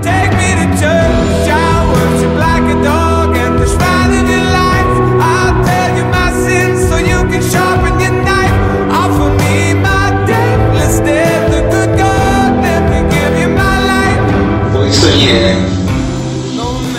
Take 0.03 0.37
me 0.37 0.53
to 0.61 0.67
church. 0.79 1.49
I 1.49 1.87
worship 1.89 2.35
like 2.39 2.67
a 2.69 2.83
dog 2.85 3.35
at 3.35 3.59
the 3.59 3.67
shrine 3.67 4.13
of 4.21 4.29
your 4.29 4.45
life. 4.53 4.91
I'll 5.25 5.65
tell 5.65 5.97
you 5.97 6.05
my 6.05 6.31
sins 6.45 6.87
so 6.91 6.99
you 6.99 7.19
can 7.31 7.43
sharpen 7.43 7.99
your 7.99 8.13
knife. 8.13 8.53
Offer 8.93 9.31
me 9.41 9.73
my 9.73 10.11
deathless 10.27 11.01
death, 11.01 11.51
the 11.51 11.63
good 11.73 11.99
God. 11.99 12.63
Let 12.63 12.83
me 12.93 13.09
give 13.09 13.35
you 13.41 13.49
my 13.49 13.77
life. 13.89 14.77
Hoy 14.77 14.93
soñé 14.93 15.57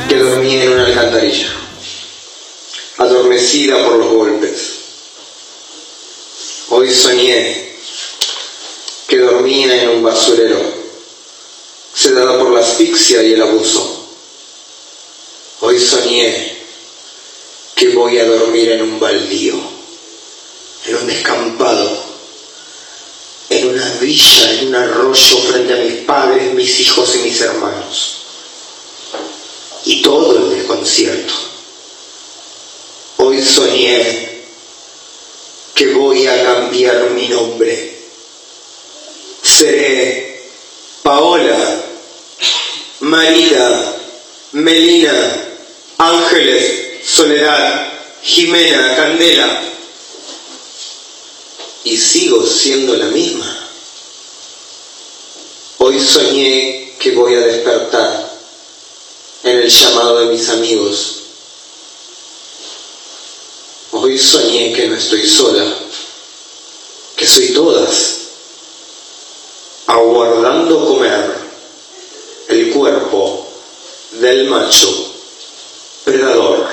que 0.09 0.15
dormía 0.17 0.63
en 0.63 0.71
una 0.71 0.85
alcantarilla, 0.87 1.49
adormecida 2.97 3.77
por 3.85 3.97
los 3.97 4.11
golpes. 4.11 4.79
Hoy 6.71 6.89
soñé 6.89 7.50
un 10.01 10.05
basurero, 10.05 10.59
sedada 11.93 12.39
por 12.39 12.51
la 12.51 12.61
asfixia 12.61 13.21
y 13.21 13.33
el 13.33 13.41
abuso. 13.43 14.07
Hoy 15.59 15.79
soñé 15.79 16.57
que 17.75 17.89
voy 17.89 18.17
a 18.17 18.25
dormir 18.25 18.71
en 18.71 18.81
un 18.81 18.99
baldío, 18.99 19.53
en 20.87 20.95
un 20.95 21.05
descampado, 21.05 22.03
en 23.49 23.69
una 23.69 23.93
villa, 23.99 24.53
en 24.53 24.67
un 24.69 24.75
arroyo 24.75 25.37
frente 25.37 25.73
a 25.73 25.77
mis 25.77 26.03
padres, 26.05 26.51
mis 26.55 26.79
hijos 26.79 27.15
y 27.17 27.19
mis 27.19 27.39
hermanos. 27.41 28.15
Y 29.85 30.01
todo 30.01 30.35
el 30.37 30.57
desconcierto. 30.57 31.33
Hoy 33.17 33.43
soñé 33.43 34.45
que 35.75 35.93
voy 35.93 36.25
a 36.25 36.43
cambiar 36.43 37.11
mi 37.11 37.27
nombre. 37.27 37.90
Seré 39.61 40.41
Paola, 41.03 41.83
Marita, 43.01 43.95
Melina, 44.53 45.13
Ángeles, 45.99 47.05
Soledad, 47.05 47.93
Jimena, 48.23 48.95
Candela. 48.95 49.61
Y 51.83 51.95
sigo 51.95 52.43
siendo 52.43 52.95
la 52.95 53.05
misma. 53.05 53.67
Hoy 55.77 55.99
soñé 55.99 56.95
que 56.97 57.11
voy 57.11 57.35
a 57.35 57.41
despertar 57.41 58.31
en 59.43 59.57
el 59.57 59.69
llamado 59.69 60.21
de 60.21 60.35
mis 60.35 60.49
amigos. 60.49 61.17
Hoy 63.91 64.17
soñé 64.17 64.73
que 64.73 64.87
no 64.87 64.95
estoy 64.95 65.29
sola, 65.29 65.65
que 67.15 67.27
soy 67.27 67.49
todas, 67.49 68.21
aguardando 69.91 70.85
comer 70.85 71.35
el 72.47 72.71
cuerpo 72.71 73.47
del 74.31 74.47
macho 74.47 75.13
predador. 76.05 76.65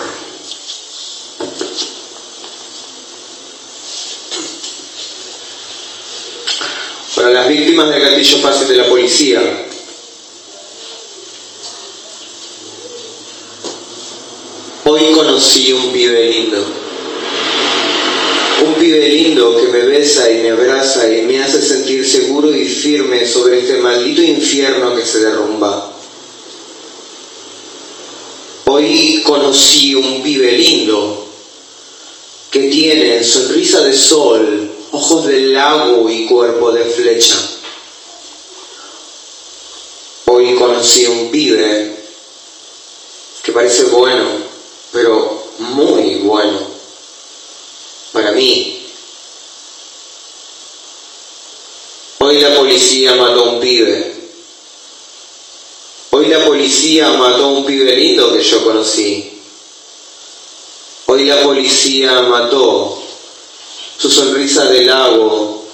Para 7.17 7.31
las 7.31 7.49
víctimas 7.49 7.91
del 7.91 8.01
gatillo 8.01 8.39
fácil 8.39 8.69
de 8.69 8.77
la 8.77 8.89
policía, 8.89 9.41
hoy 14.85 15.13
conocí 15.13 15.73
un 15.73 15.93
pibe 15.93 16.31
lindo. 16.31 16.65
Un 18.67 18.75
pibe 18.75 19.09
lindo 19.09 19.57
que 19.57 19.67
me 19.67 19.81
besa 19.81 20.31
y 20.31 20.43
me 20.43 20.51
abraza 20.51 21.13
y 21.13 21.23
me 21.23 21.43
hace 21.43 21.61
sentir 21.61 22.09
seguro 22.09 22.55
y 22.55 22.67
firme 22.67 23.27
sobre 23.27 23.59
este 23.59 23.79
maldito 23.79 24.23
infierno 24.23 24.95
que 24.95 25.05
se 25.05 25.19
derrumba. 25.19 25.88
Hoy 28.79 29.25
conocí 29.25 29.93
un 29.97 30.23
pibe 30.23 30.53
lindo 30.53 31.27
que 32.49 32.69
tiene 32.69 33.25
sonrisa 33.25 33.81
de 33.81 33.93
sol, 33.93 34.71
ojos 34.93 35.27
de 35.27 35.41
lago 35.47 36.09
y 36.09 36.27
cuerpo 36.27 36.71
de 36.71 36.85
flecha. 36.85 37.35
Hoy 40.27 40.55
conocí 40.55 41.07
un 41.07 41.29
pibe 41.33 41.97
que 43.43 43.51
parece 43.51 43.83
bueno, 43.87 44.29
pero 44.93 45.43
muy 45.59 46.15
bueno 46.23 46.61
para 48.13 48.31
mí. 48.31 48.81
Hoy 52.21 52.41
la 52.41 52.55
policía 52.55 53.17
mató 53.17 53.45
a 53.45 53.51
un 53.55 53.61
pibe. 53.61 54.18
Hoy 56.19 56.27
la 56.27 56.45
policía 56.45 57.13
mató 57.13 57.45
a 57.45 57.49
un 57.53 57.65
pibe 57.65 57.95
que 57.95 58.43
yo 58.43 58.65
conocí. 58.65 59.41
Hoy 61.07 61.27
la 61.27 61.45
policía 61.45 62.23
mató 62.23 63.01
su 63.97 64.11
sonrisa 64.11 64.65
de 64.65 64.85
lago, 64.85 65.65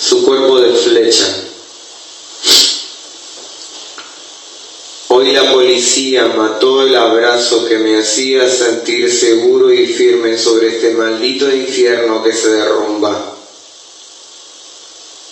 su 0.00 0.24
cuerpo 0.24 0.60
de 0.62 0.74
flecha. 0.74 1.44
Hoy 5.10 5.30
la 5.30 5.52
policía 5.52 6.26
mató 6.26 6.82
el 6.82 6.96
abrazo 6.96 7.66
que 7.66 7.78
me 7.78 8.00
hacía 8.00 8.50
sentir 8.50 9.12
seguro 9.12 9.72
y 9.72 9.86
firme 9.86 10.36
sobre 10.38 10.74
este 10.74 10.90
maldito 10.94 11.48
infierno 11.54 12.20
que 12.20 12.32
se 12.32 12.48
derrumba. 12.50 13.33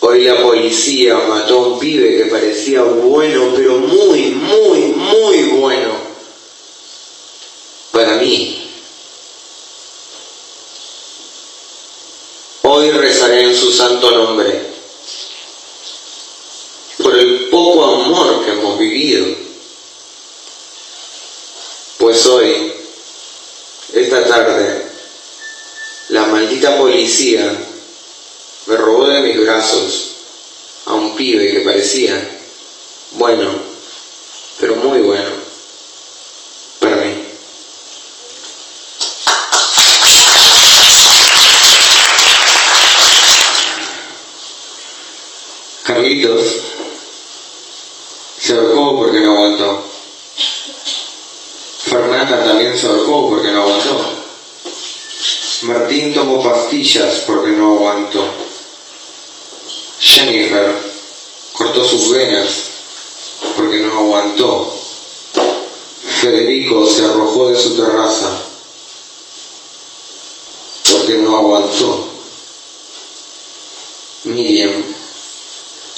Hoy 0.05 0.25
la 0.25 0.43
policía 0.43 1.17
mató 1.17 1.59
a 1.59 1.69
un 1.69 1.79
pibe 1.79 2.17
que 2.17 2.25
parecía 2.25 2.83
bueno, 2.83 3.53
pero 3.55 3.79
muy, 3.79 4.31
muy, 4.33 4.81
muy 4.81 5.43
bueno. 5.45 5.93
Para 7.93 8.17
mí. 8.17 8.69
Hoy 12.63 12.91
rezaré 12.91 13.45
en 13.45 13.57
su 13.57 13.73
santo 13.73 14.11
nombre. 14.11 14.61
Por 17.01 17.17
el 17.17 17.49
poco 17.49 17.85
amor 17.85 18.45
que 18.45 18.51
hemos 18.51 18.77
vivido. 18.81 19.25
Pues 21.99 22.27
hoy, 22.27 22.73
esta 23.95 24.27
tarde, 24.27 24.85
la 26.09 26.27
maldita 26.27 26.77
policía 26.77 27.57
me 28.67 28.77
robó 28.77 29.02
de 29.13 29.21
mis 29.21 29.41
brazos 29.41 30.09
a 30.87 30.95
un 30.95 31.15
pibe 31.15 31.53
que 31.53 31.61
parecía 31.61 32.41
bueno, 33.13 33.51
pero 34.59 34.77
muy 34.77 35.01
bueno 35.01 35.31
para 36.81 36.97
mí. 36.97 37.25
Carlitos 45.85 46.43
se 48.41 48.55
ahorcó 48.55 48.97
porque 48.97 49.21
no 49.21 49.37
aguantó. 49.37 49.85
Fernanda 51.85 52.45
también 52.45 52.79
se 52.79 52.87
ahorcó 52.87 53.29
porque 53.29 53.51
no 53.53 53.63
aguantó. 53.63 54.23
Martín 55.63 56.15
tomó 56.15 56.43
pastillas 56.43 57.23
porque 57.27 57.51
no 57.53 57.77
aguantó. 57.77 58.25
Jennifer 60.01 60.75
cortó 61.53 61.85
sus 61.85 62.11
venas 62.11 62.49
porque 63.57 63.79
no 63.79 63.99
aguantó. 63.99 64.75
Federico 66.21 66.87
se 66.89 67.05
arrojó 67.05 67.51
de 67.51 67.61
su 67.61 67.77
terraza 67.77 68.43
porque 70.91 71.15
no 71.19 71.37
aguantó. 71.37 72.09
Miriam 74.25 74.85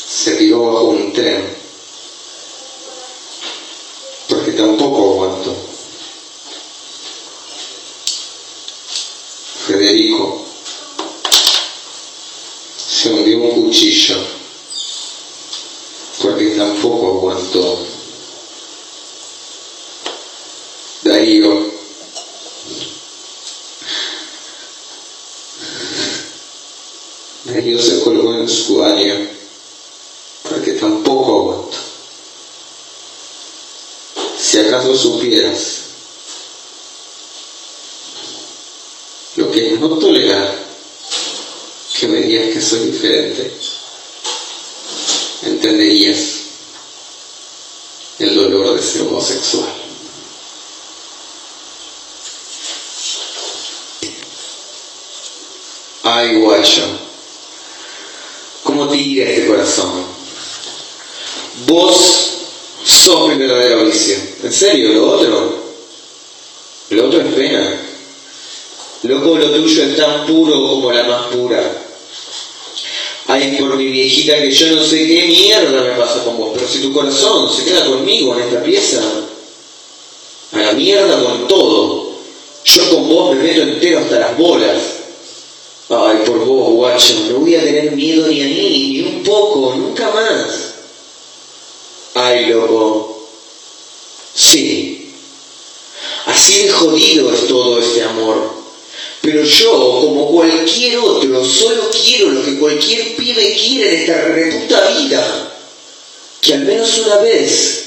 se 0.07 0.37
tiró 0.37 0.73
bajo 0.73 0.85
un 0.85 1.13
tren 1.13 1.57
porque 4.29 4.53
tampoco 4.53 5.13
aguantó. 5.13 5.55
Federico 9.67 10.45
se 12.77 13.11
hundió 13.11 13.39
un 13.39 13.65
cuchillo 13.65 14.17
porque 16.25 16.57
tampoco 16.57 17.19
aguantó. 17.19 17.87
Darío 21.03 21.71
Darío 27.45 27.79
se 27.79 28.01
colgó 28.01 28.35
en 28.37 28.49
su 28.49 28.83
año 28.83 29.29
porque 30.49 30.73
tampoco 30.73 31.41
aguantó. 31.41 31.77
Si 34.41 34.59
acaso 34.61 34.97
supieras 34.97 35.81
lo 39.37 39.51
que 39.51 39.75
es 39.75 39.81
no 39.81 39.91
tolerar 39.99 40.59
que 42.01 42.09
me 42.09 42.23
digas 42.23 42.55
que 42.55 42.63
soy 42.63 42.91
diferente, 42.91 43.53
entenderías 45.47 46.19
el 48.19 48.35
dolor 48.35 48.77
de 48.77 48.83
Ay, 56.03 56.37
guayo, 56.37 56.83
¿cómo 58.63 58.89
tira 58.89 59.31
este 59.31 59.47
corazón? 59.47 60.05
Vos 61.67 61.95
sos 62.85 63.29
mi 63.29 63.37
verdadero 63.37 63.87
vicio. 63.87 64.17
¿En 64.43 64.53
serio? 64.53 64.93
¿Lo 64.93 65.11
otro? 65.11 65.65
Lo 66.91 67.07
otro 67.07 67.21
es 67.23 67.35
pena. 67.35 67.81
Loco, 69.05 69.39
lo 69.39 69.51
tuyo 69.51 69.83
es 69.85 69.97
tan 69.97 70.27
puro 70.27 70.53
como 70.53 70.93
la 70.93 71.05
más 71.05 71.27
pura. 71.29 71.61
Ay, 73.27 73.57
por 73.59 73.77
mi 73.77 73.87
viejita 73.87 74.39
que 74.39 74.51
yo 74.51 74.73
no 74.73 74.85
sé 74.85 75.07
qué 75.07 75.27
mierda 75.27 75.83
me 75.83 75.93
pasa 75.93 76.25
con 76.25 76.37
vos, 76.37 76.51
pero 76.55 76.69
si 76.69 76.81
tu 76.81 76.93
corazón 76.93 77.51
se 77.51 77.65
queda 77.65 77.87
conmigo 77.87 78.35
en 78.35 78.43
esta 78.43 78.63
pieza, 78.63 79.01
a 80.53 80.59
la 80.59 80.73
mierda 80.73 81.23
con 81.23 81.49
todo. 81.49 82.15
Yo 82.65 82.91
con 82.91 83.09
vos 83.09 83.37
me 83.37 83.43
meto 83.43 83.63
entero 83.63 83.99
hasta 84.01 84.19
las 84.19 84.39
bolas. 84.39 84.81
Ay, 85.91 86.19
por 86.25 86.45
vos, 86.45 86.73
guacho, 86.73 87.15
no 87.31 87.41
voy 87.41 87.57
a 87.57 87.63
tener 87.63 87.93
miedo 87.93 88.27
ni 88.27 88.41
a 88.41 88.45
mí, 88.47 88.89
ni 88.93 89.01
un 89.03 89.23
poco, 89.23 89.75
nunca 89.75 90.11
más. 90.11 90.75
Ay, 92.15 92.47
loco. 92.47 93.29
Sí. 94.35 95.13
Así 96.27 96.65
de 96.65 96.71
jodido 96.71 97.33
es 97.33 97.47
todo 97.49 97.79
este 97.79 98.03
amor. 98.03 98.54
Pero 99.25 99.43
yo, 99.43 100.01
como 100.03 100.29
cualquier 100.29 100.99
otro, 100.99 101.43
solo 101.43 101.91
quiero 101.91 102.29
lo 102.29 102.45
que 102.45 102.59
cualquier 102.59 103.17
pibe 103.17 103.57
quiere 103.57 103.95
en 103.95 104.01
esta 104.03 104.23
reputa 104.23 104.89
vida. 104.89 105.51
Que 106.43 106.53
al 106.53 106.65
menos 106.67 106.99
una 106.99 107.17
vez, 107.17 107.85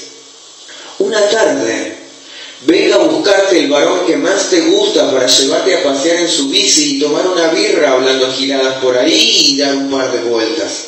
una 0.98 1.28
tarde, 1.30 1.96
venga 2.66 2.96
a 2.96 3.04
buscarte 3.04 3.56
el 3.56 3.70
varón 3.70 4.04
que 4.04 4.16
más 4.16 4.50
te 4.50 4.62
gusta 4.62 5.12
para 5.12 5.28
llevarte 5.28 5.76
a 5.76 5.84
pasear 5.84 6.16
en 6.16 6.28
su 6.28 6.48
bici 6.48 6.96
y 6.96 6.98
tomar 6.98 7.28
una 7.28 7.50
birra 7.50 7.92
hablando 7.92 8.32
giradas 8.32 8.82
por 8.82 8.98
ahí 8.98 9.52
y 9.52 9.58
dar 9.58 9.76
un 9.76 9.92
par 9.92 10.10
de 10.10 10.28
vueltas. 10.28 10.86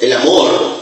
El 0.00 0.12
amor. 0.14 0.80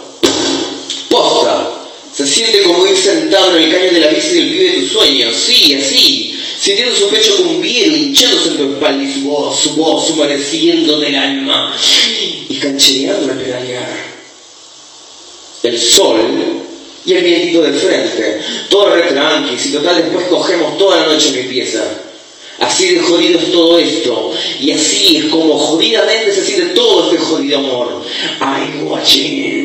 Posta. 1.11 1.75
Se 2.17 2.27
siente 2.27 2.63
como 2.63 2.87
ir 2.87 2.97
sentado 2.97 3.55
en 3.55 3.65
el 3.65 3.71
caño 3.71 3.93
de 3.93 4.01
la 4.01 4.09
bici 4.09 4.29
del 4.29 4.49
pibe 4.49 4.71
de 4.71 4.81
tus 4.81 4.93
sueños. 4.93 5.35
Sí, 5.37 5.75
así 5.75 6.28
sintiendo 6.69 6.97
su 6.97 7.09
pecho 7.09 7.37
con 7.39 7.63
viero, 7.63 7.97
hinchándose 7.97 8.51
en 8.51 8.57
tu 8.59 8.73
espalda 8.75 9.03
y 9.03 9.11
su 9.11 9.21
voz, 9.23 9.59
su 9.59 9.71
voz 9.75 10.11
humedeciendo 10.11 11.01
del 11.01 11.15
alma 11.15 11.75
y 12.47 12.55
canchereando 12.57 13.33
al 13.33 13.39
pedalear. 13.39 13.89
El 15.63 15.81
sol 15.81 16.21
y 17.07 17.13
el 17.15 17.25
vientito 17.25 17.63
de 17.63 17.73
frente, 17.73 18.43
todo 18.69 18.95
re 18.95 19.01
tranqui, 19.01 19.57
y 19.67 19.73
total 19.73 19.97
después 19.97 20.27
cogemos 20.27 20.77
toda 20.77 21.01
la 21.01 21.07
noche 21.07 21.31
mi 21.31 21.45
pieza. 21.45 21.83
Así 22.59 22.97
de 22.97 23.01
jodido 23.01 23.39
es 23.39 23.51
todo 23.51 23.79
esto, 23.79 24.35
y 24.61 24.71
así 24.73 25.17
es 25.17 25.25
como 25.27 25.57
jodidamente 25.57 26.35
se 26.35 26.45
siente 26.45 26.75
todo 26.75 27.05
este 27.11 27.17
jodido 27.17 27.61
amor. 27.61 28.05
Ay, 28.41 28.81
guachín, 28.83 29.58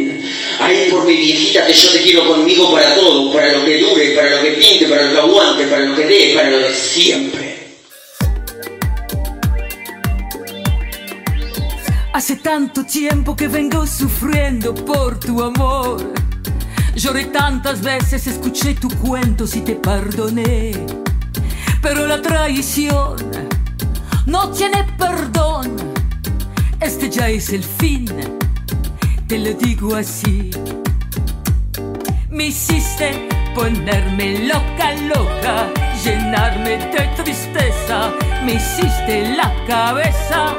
ay 0.60 0.90
por 0.90 1.06
mi 1.06 1.16
viejita 1.16 1.66
que 1.66 1.74
yo 1.74 1.90
te 1.92 2.02
quiero 2.02 2.28
conmigo 2.28 2.72
para 2.72 2.96
todo, 2.96 3.32
para 3.34 3.52
lo 3.54 3.66
que 3.66 3.80
dure, 3.80 4.12
para 4.12 4.36
lo 4.36 4.42
que 4.42 4.52
pinte, 4.52 4.88
para 4.88 5.04
lo 5.04 5.12
que 5.14 5.20
aguante, 5.20 5.68
para 5.68 5.86
lo 5.86 5.96
que 5.96 6.06
dé, 6.06 6.34
para 6.36 6.50
lo 6.50 6.60
de 6.60 6.74
siempre. 6.74 7.54
Hace 12.14 12.36
tanto 12.36 12.86
tiempo 12.86 13.36
que 13.36 13.48
vengo 13.48 13.88
sufriendo 13.88 14.76
por 14.76 15.20
tu 15.20 15.42
amor. 15.42 16.14
Lloré 16.96 17.26
tantas 17.26 17.82
veces, 17.82 18.28
escuché 18.28 18.76
tu 18.76 18.88
cuento 19.00 19.46
y 19.52 19.62
te 19.62 19.76
perdoné. 19.76 20.74
Pero 21.82 22.06
la 22.06 22.22
traición 22.22 23.16
no 24.28 24.52
tiene 24.52 24.86
perdón. 24.98 25.76
Este 26.80 27.10
ya 27.10 27.30
es 27.30 27.50
el 27.50 27.64
fin, 27.64 28.08
te 29.28 29.38
lo 29.40 29.54
digo 29.54 29.96
así. 29.96 30.52
Me 32.30 32.48
hiciste 32.48 33.28
ponerme 33.56 34.48
loca, 34.48 34.94
loca, 35.08 35.70
llenarme 36.04 36.78
de 36.78 37.24
tristeza. 37.24 38.12
Me 38.46 38.54
hiciste 38.56 39.36
la 39.36 39.52
cabeza. 39.68 40.56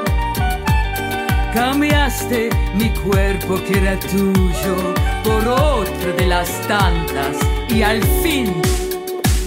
Cambiaste 1.52 2.50
mi 2.74 2.90
cuerpo 2.90 3.56
que 3.64 3.78
era 3.78 3.98
tuyo 4.00 4.94
por 5.22 5.46
otro 5.48 6.12
de 6.16 6.26
las 6.26 6.50
tantas 6.66 7.36
y 7.68 7.82
al 7.82 8.02
fin 8.22 8.52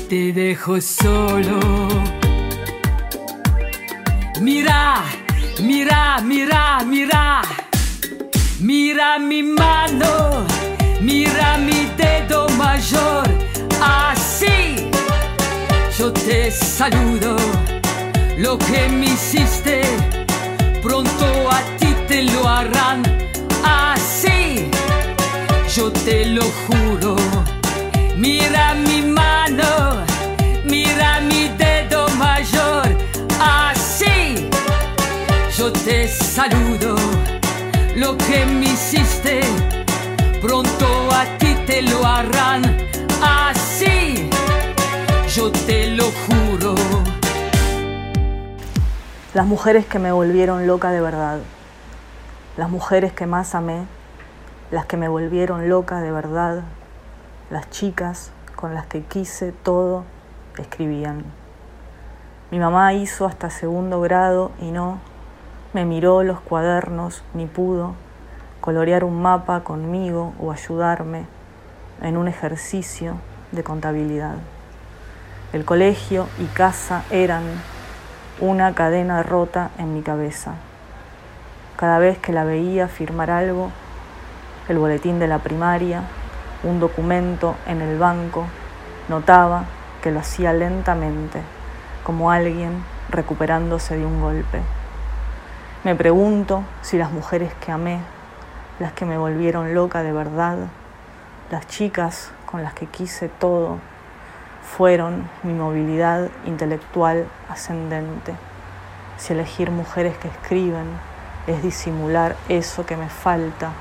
te 0.10 0.32
dejo 0.32 0.80
solo. 0.80 1.60
Mira, 4.40 5.04
mira, 5.62 6.22
mira, 6.22 6.80
mira. 6.86 7.67
Mira 8.60 9.20
mi 9.20 9.44
mano, 9.44 10.44
mira 11.00 11.60
mi 11.60 11.88
dedo 11.96 12.50
mayor. 12.58 13.28
Así 13.80 14.90
yo 15.96 16.12
te 16.12 16.50
saludo. 16.50 17.36
Lo 18.36 18.58
que 18.58 18.90
me 18.90 19.06
hiciste, 19.06 19.82
pronto 20.82 21.26
a 21.52 21.62
ti 21.78 21.94
te 22.08 22.24
lo 22.24 22.48
harán. 22.48 23.04
Así 23.64 24.72
yo 25.76 25.92
te 25.92 26.26
lo 26.26 26.42
juro. 26.66 27.16
Mira 28.16 28.74
mi 28.74 29.04
mano, 29.04 30.04
mira 30.66 31.22
mi 31.22 31.48
dedo 31.60 32.08
mayor. 32.18 32.88
Así 33.40 34.50
yo 35.56 35.72
te 35.72 36.08
saludo. 36.08 37.37
Lo 37.98 38.16
que 38.16 38.46
me 38.46 38.66
hiciste, 38.66 39.42
pronto 40.40 40.86
a 41.12 41.26
ti 41.40 41.56
te 41.66 41.82
lo 41.82 42.06
harán. 42.06 42.62
Así 43.24 44.30
yo 45.34 45.52
te 45.52 45.88
lo 45.96 46.04
juro. 46.04 46.76
Las 49.34 49.48
mujeres 49.48 49.88
que 49.88 49.98
me 49.98 50.12
volvieron 50.12 50.68
loca 50.68 50.92
de 50.92 51.02
verdad. 51.02 51.40
Las 52.56 52.70
mujeres 52.70 53.14
que 53.14 53.26
más 53.26 53.56
amé. 53.56 53.88
Las 54.70 54.86
que 54.86 54.96
me 54.96 55.08
volvieron 55.08 55.68
loca 55.68 56.00
de 56.00 56.12
verdad. 56.12 56.62
Las 57.50 57.68
chicas 57.72 58.30
con 58.56 58.76
las 58.76 58.86
que 58.86 59.02
quise 59.02 59.52
todo 59.52 60.04
escribían. 60.60 61.24
Mi 62.52 62.60
mamá 62.60 62.94
hizo 62.94 63.26
hasta 63.26 63.50
segundo 63.50 64.02
grado 64.02 64.52
y 64.62 64.70
no 64.70 65.00
me 65.74 65.86
miró 65.86 66.24
los 66.24 66.40
cuadernos 66.40 67.24
ni 67.34 67.46
pudo 67.46 67.94
colorear 68.62 69.04
un 69.04 69.22
mapa 69.22 69.62
conmigo 69.64 70.34
o 70.40 70.52
ayudarme 70.52 71.26
en 72.02 72.18
un 72.18 72.28
ejercicio 72.28 73.16
de 73.52 73.64
contabilidad. 73.64 74.36
El 75.54 75.66
colegio 75.66 76.28
y 76.40 76.46
casa 76.46 77.04
eran 77.10 77.44
una 78.40 78.74
cadena 78.76 79.24
rota 79.24 79.72
en 79.78 79.94
mi 79.94 80.02
cabeza. 80.02 80.56
Cada 81.78 82.00
vez 82.00 82.18
que 82.18 82.34
la 82.34 82.44
veía 82.44 82.88
firmar 82.88 83.32
algo, 83.32 83.72
el 84.68 84.78
boletín 84.78 85.20
de 85.20 85.28
la 85.28 85.40
primaria, 85.40 86.02
un 86.64 86.80
documento 86.80 87.56
en 87.68 87.82
el 87.82 87.98
banco, 87.98 88.46
notaba 89.10 89.66
que 90.02 90.12
lo 90.12 90.20
hacía 90.20 90.54
lentamente, 90.54 91.40
como 92.04 92.32
alguien 92.32 92.84
recuperándose 93.10 93.98
de 93.98 94.06
un 94.06 94.22
golpe. 94.22 94.62
Me 95.88 95.96
pregunto 95.96 96.66
si 96.82 96.98
las 96.98 97.14
mujeres 97.14 97.54
que 97.66 97.72
amé, 97.72 98.02
las 98.78 98.92
que 98.92 99.06
me 99.06 99.18
volvieron 99.18 99.74
loca 99.74 100.04
de 100.04 100.12
verdad, 100.12 100.58
las 101.50 101.66
chicas 101.68 102.32
con 102.46 102.62
las 102.62 102.74
que 102.74 102.88
quise 102.88 103.30
todo, 103.30 103.78
fueron 104.64 105.30
mi 105.44 105.54
movilidad 105.54 106.28
intelectual 106.46 107.26
ascendente. 107.48 108.34
Si 109.16 109.32
elegir 109.32 109.72
mujeres 109.72 110.18
que 110.18 110.28
escriben 110.28 110.88
es 111.48 111.64
disimular 111.64 112.36
eso 112.50 112.86
que 112.86 112.98
me 112.98 113.08
falta 113.08 113.72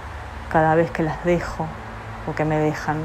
cada 0.49 0.77
vez 0.77 0.93
que 0.93 1.03
las 1.03 1.25
dejo 1.25 1.67
o 2.29 2.37
que 2.37 2.45
me 2.45 2.61
dejan. 2.61 2.99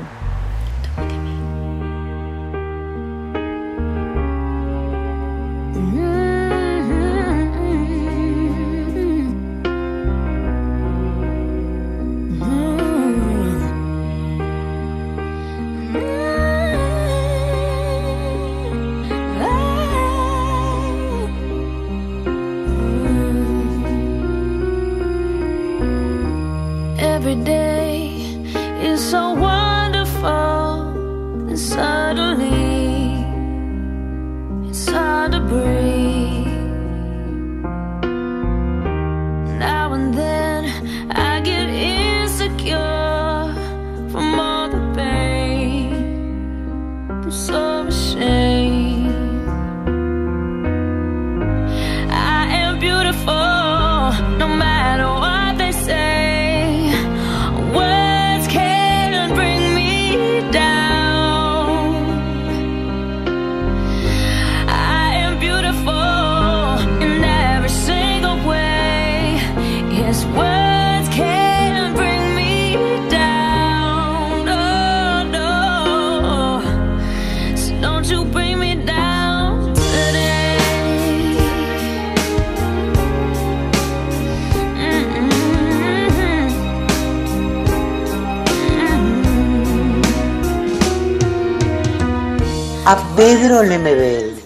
Pedro 93.24 93.62
Lemebel. 93.62 94.42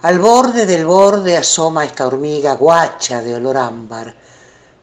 Al 0.00 0.18
borde 0.18 0.64
del 0.64 0.86
borde 0.86 1.36
asoma 1.36 1.84
esta 1.84 2.06
hormiga 2.06 2.54
guacha 2.54 3.20
de 3.20 3.34
olor 3.34 3.58
ámbar 3.58 4.16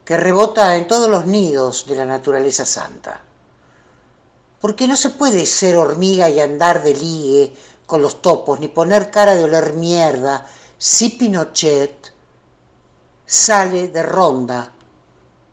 que 0.04 0.16
rebota 0.16 0.76
en 0.76 0.86
todos 0.86 1.10
los 1.10 1.26
nidos 1.26 1.86
de 1.88 1.96
la 1.96 2.04
naturaleza 2.06 2.64
santa. 2.64 3.20
Porque 4.60 4.86
no 4.86 4.94
se 4.96 5.10
puede 5.10 5.44
ser 5.44 5.76
hormiga 5.76 6.30
y 6.30 6.38
andar 6.38 6.84
de 6.84 6.94
ligue 6.94 7.56
con 7.84 8.00
los 8.00 8.22
topos, 8.22 8.60
ni 8.60 8.68
poner 8.68 9.10
cara 9.10 9.34
de 9.34 9.42
oler 9.42 9.72
mierda 9.72 10.46
si 10.78 11.08
Pinochet 11.08 12.14
sale 13.26 13.88
de 13.88 14.04
ronda, 14.04 14.72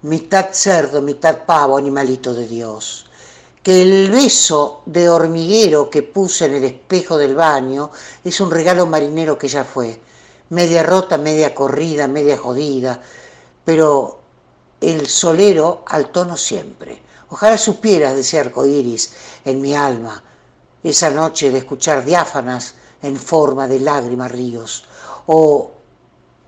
mitad 0.04 0.50
cerdo, 0.52 1.02
mitad 1.02 1.40
pavo, 1.44 1.76
animalito 1.76 2.36
de 2.36 2.48
Dios 2.48 3.08
que 3.64 3.82
el 3.82 4.10
beso 4.10 4.82
de 4.86 5.08
hormiguero 5.08 5.90
que 5.90 6.04
puse 6.04 6.46
en 6.46 6.56
el 6.56 6.64
espejo 6.64 7.18
del 7.18 7.36
baño 7.36 7.92
es 8.24 8.40
un 8.42 8.50
regalo 8.50 8.86
marinero 8.88 9.38
que 9.38 9.48
ya 9.48 9.64
fue, 9.64 10.02
media 10.50 10.84
rota, 10.84 11.18
media 11.18 11.54
corrida, 11.54 12.08
media 12.08 12.38
jodida, 12.38 13.00
pero 13.64 14.20
el 14.80 15.08
solero 15.08 15.84
al 15.88 16.12
tono 16.12 16.36
siempre. 16.38 17.04
Ojalá 17.30 17.58
supieras 17.58 18.16
de 18.16 18.22
ese 18.22 18.40
arco 18.40 18.66
iris 18.66 19.14
en 19.46 19.62
mi 19.62 19.76
alma, 19.76 20.22
esa 20.84 21.12
noche 21.12 21.52
de 21.52 21.60
escuchar 21.60 22.04
diáfanas 22.04 22.76
en 23.02 23.16
forma 23.16 23.68
de 23.68 23.80
lágrimas 23.80 24.32
ríos, 24.32 24.86
o, 25.28 25.72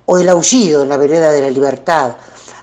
o 0.04 0.18
el 0.18 0.28
aullido 0.28 0.82
en 0.82 0.88
la 0.88 0.96
vereda 0.96 1.30
de 1.30 1.40
la 1.40 1.50
libertad, 1.50 2.16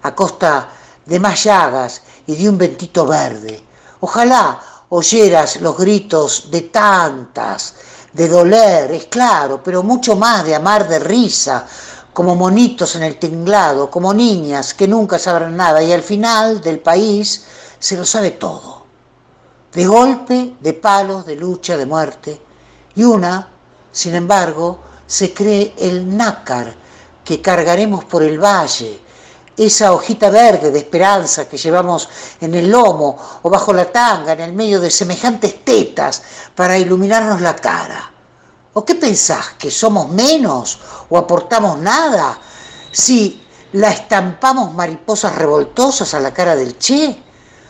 a 0.04 0.14
costa 0.14 0.70
de 1.06 1.20
más 1.20 1.44
llagas 1.44 2.02
y 2.28 2.36
de 2.36 2.50
un 2.50 2.58
ventito 2.58 3.06
verde. 3.06 3.71
Ojalá 4.02 4.60
oyeras 4.90 5.62
los 5.62 5.78
gritos 5.78 6.52
de 6.52 6.62
tantas, 6.62 7.76
de 8.12 8.28
doler, 8.28 8.92
es 8.92 9.06
claro, 9.06 9.62
pero 9.64 9.84
mucho 9.84 10.16
más 10.16 10.44
de 10.44 10.56
amar 10.56 10.88
de 10.88 11.00
risa, 11.00 11.66
como 12.14 12.36
monitos 12.36 12.96
en 12.96 13.04
el 13.04 13.18
tinglado, 13.18 13.90
como 13.90 14.14
niñas 14.14 14.74
que 14.74 14.88
nunca 14.88 15.18
sabrán 15.18 15.56
nada 15.56 15.82
y 15.82 15.94
al 15.94 16.04
final 16.04 16.62
del 16.62 16.80
país 16.80 17.46
se 17.80 17.96
lo 17.96 18.06
sabe 18.06 18.32
todo. 18.32 18.86
De 19.72 19.86
golpe, 19.86 20.56
de 20.60 20.74
palos, 20.74 21.26
de 21.26 21.38
lucha, 21.38 21.78
de 21.78 21.86
muerte. 21.86 22.42
Y 22.96 23.04
una, 23.04 23.50
sin 23.92 24.16
embargo, 24.16 24.80
se 25.08 25.34
cree 25.34 25.74
el 25.78 26.18
nácar 26.18 26.76
que 27.24 27.42
cargaremos 27.42 28.04
por 28.06 28.24
el 28.24 28.44
valle, 28.44 29.00
esa 29.58 29.94
hojita 29.94 30.30
verde 30.30 30.72
de 30.72 30.80
esperanza 30.80 31.48
que 31.48 31.58
llevamos 31.58 32.08
en 32.40 32.56
el 32.56 32.70
lomo 32.70 33.18
o 33.42 33.50
bajo 33.50 33.74
la 33.74 33.92
tanga, 33.92 34.34
en 34.34 34.42
el 34.42 34.54
medio 34.54 34.80
de 34.80 34.90
semejantes 34.90 35.64
tetas, 35.64 36.22
para 36.56 36.78
iluminarnos 36.78 37.42
la 37.42 37.56
cara. 37.56 38.12
¿O 38.74 38.86
qué 38.86 38.96
pensás? 38.96 39.56
¿Que 39.58 39.70
somos 39.70 40.10
menos 40.10 40.80
o 41.10 41.18
aportamos 41.18 41.78
nada? 41.78 42.40
Si 42.92 43.42
la 43.74 43.92
estampamos 43.92 44.74
mariposas 44.74 45.36
revoltosas 45.36 46.14
a 46.14 46.20
la 46.20 46.34
cara 46.34 46.56
del 46.56 46.78
Che. 46.78 47.24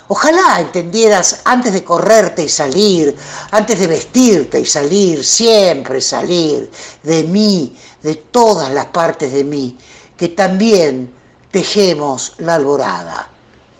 Ojalá 0.08 0.60
entendieras 0.60 1.42
antes 1.46 1.72
de 1.72 1.84
correrte 1.84 2.44
y 2.44 2.50
salir, 2.50 3.16
antes 3.52 3.80
de 3.80 3.88
vestirte 3.88 4.60
y 4.60 4.66
salir, 4.66 5.24
siempre 5.24 6.02
salir 6.02 6.70
de 7.02 7.24
mí, 7.24 7.78
de 8.02 8.16
todas 8.16 8.72
las 8.72 8.88
partes 8.88 9.32
de 9.32 9.44
mí, 9.44 9.78
que 10.18 10.30
también 10.30 11.14
tejemos 11.52 12.34
la 12.40 12.56
alborada. 12.56 13.30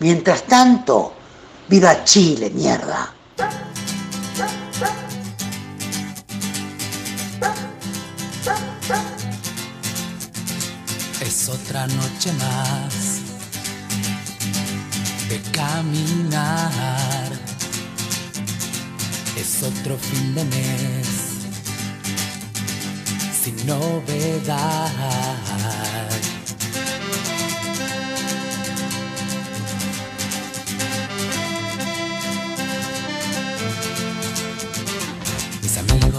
Mientras 0.00 0.44
tanto, 0.44 1.14
viva 1.68 2.04
Chile, 2.04 2.50
mierda. 2.50 3.14
Es 11.20 11.48
otra 11.48 11.86
noche 11.86 12.32
más 12.34 13.20
de 15.28 15.40
caminar. 15.50 17.32
Es 19.36 19.62
otro 19.62 19.96
fin 19.96 20.34
de 20.34 20.44
mes 20.44 21.22
sin 23.42 23.66
novedad. 23.66 24.90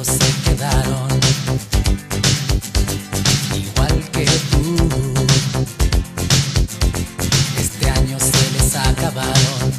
Se 0.03 0.33
quedaron 0.43 1.07
igual 3.55 4.03
que 4.11 4.25
tú. 4.51 4.75
Este 7.57 7.89
año 7.89 8.17
se 8.19 8.51
les 8.51 8.75
acabaron 8.75 9.71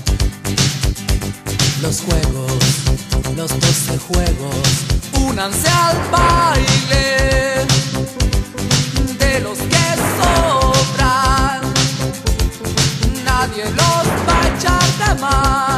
los 1.82 2.00
juegos, 2.00 2.62
los 3.36 3.50
doce 3.60 3.98
juegos. 3.98 4.66
Únanse 5.28 5.68
al 5.68 5.98
baile 6.10 7.66
de 9.18 9.40
los 9.40 9.58
que 9.58 9.86
sobran. 10.16 11.60
Nadie 13.26 13.64
los 13.66 14.06
va 14.26 14.42
a 14.42 14.48
echar 14.56 14.88
de 14.98 15.20
más. 15.20 15.73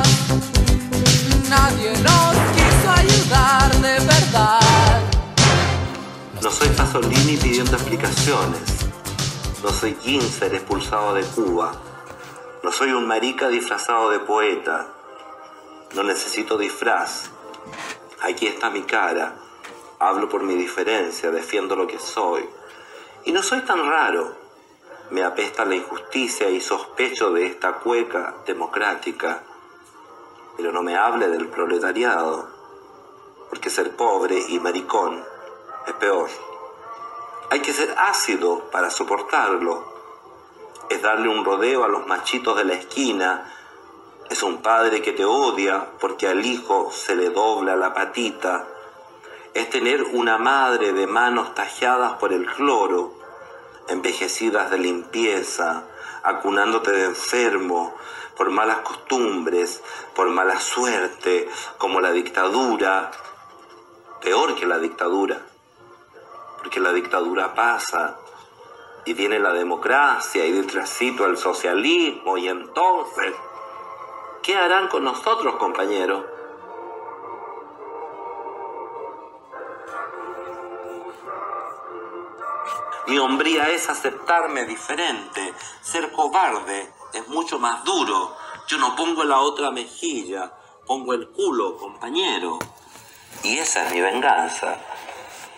Pasolini 6.97 7.37
pidiendo 7.37 7.73
explicaciones. 7.73 8.89
No 9.63 9.69
soy 9.69 9.95
Ginzer 10.01 10.55
expulsado 10.55 11.13
de 11.13 11.25
Cuba. 11.25 11.73
No 12.63 12.73
soy 12.73 12.93
un 12.93 13.07
marica 13.07 13.49
disfrazado 13.49 14.09
de 14.09 14.21
poeta. 14.21 14.87
No 15.95 16.05
necesito 16.05 16.57
disfraz. 16.57 17.31
Aquí 18.23 18.47
está 18.47 18.71
mi 18.71 18.81
cara. 18.85 19.37
Hablo 19.99 20.31
por 20.31 20.43
mi 20.43 20.55
diferencia, 20.55 21.31
defiendo 21.31 21.77
lo 21.77 21.87
que 21.87 21.99
soy. 21.99 22.49
Y 23.27 23.33
no 23.33 23.43
soy 23.43 23.61
tan 23.61 23.87
raro. 23.87 24.35
Me 25.11 25.23
apesta 25.23 25.67
la 25.67 25.75
injusticia 25.75 26.49
y 26.49 26.63
sospecho 26.63 27.31
de 27.31 27.45
esta 27.45 27.75
cueca 27.75 28.37
democrática. 28.47 29.43
Pero 30.57 30.73
no 30.73 30.83
me 30.83 30.97
hable 30.97 31.29
del 31.29 31.49
proletariado, 31.49 32.49
porque 33.51 33.69
ser 33.69 33.95
pobre 33.97 34.43
y 34.49 34.59
maricón 34.61 35.23
es 35.87 35.93
peor. 35.93 36.56
Hay 37.49 37.61
que 37.61 37.73
ser 37.73 37.95
ácido 37.97 38.71
para 38.73 38.91
soportarlo. 38.91 39.85
Es 40.91 41.01
darle 41.01 41.29
un 41.29 41.45
rodeo 41.45 41.85
a 41.85 41.89
los 41.89 42.05
machitos 42.07 42.57
de 42.57 42.65
la 42.65 42.75
esquina. 42.75 43.53
Es 44.29 44.43
un 44.43 44.63
padre 44.63 45.01
que 45.01 45.13
te 45.13 45.25
odia 45.25 45.87
porque 46.01 46.27
al 46.27 46.45
hijo 46.45 46.91
se 46.91 47.15
le 47.15 47.31
dobla 47.31 47.77
la 47.77 47.95
patita. 47.95 48.67
Es 49.55 49.71
tener 49.71 50.03
una 50.03 50.39
madre 50.39 50.93
de 50.93 51.07
manos 51.07 51.55
talladas 51.55 52.15
por 52.15 52.33
el 52.33 52.47
cloro, 52.47 53.15
envejecidas 53.89 54.69
de 54.71 54.79
limpieza, 54.79 55.85
acunándote 56.25 56.91
de 56.91 57.05
enfermo, 57.05 57.95
por 58.37 58.51
malas 58.51 58.79
costumbres, 58.79 59.83
por 60.17 60.29
mala 60.31 60.59
suerte, 60.59 61.49
como 61.79 62.01
la 62.01 62.11
dictadura, 62.11 63.13
peor 64.21 64.57
que 64.57 64.67
la 64.67 64.79
dictadura 64.79 65.41
porque 66.67 66.81
la 66.81 66.93
dictadura 66.93 67.55
pasa 67.55 68.19
y 69.05 69.15
viene 69.15 69.39
la 69.39 69.53
democracia 69.53 70.45
y 70.45 70.51
detrásito 70.51 71.25
el 71.25 71.37
socialismo 71.37 72.37
y 72.39 72.49
entonces, 72.49 73.37
¿qué 74.43 74.57
harán 74.57 74.89
con 74.89 75.05
nosotros, 75.05 75.55
compañeros? 75.61 76.25
Mi 83.07 83.17
hombría 83.17 83.71
es 83.71 83.89
aceptarme 83.89 84.65
diferente, 84.65 85.55
ser 85.83 86.11
cobarde 86.11 86.93
es 87.13 87.29
mucho 87.29 87.61
más 87.61 87.85
duro. 87.85 88.35
Yo 88.67 88.77
no 88.79 88.97
pongo 88.97 89.23
la 89.23 89.39
otra 89.39 89.71
mejilla, 89.71 90.53
pongo 90.85 91.15
el 91.15 91.29
culo, 91.29 91.77
compañero. 91.77 92.59
Y 93.45 93.57
esa 93.59 93.87
es 93.87 93.93
mi 93.93 94.01
venganza. 94.01 94.81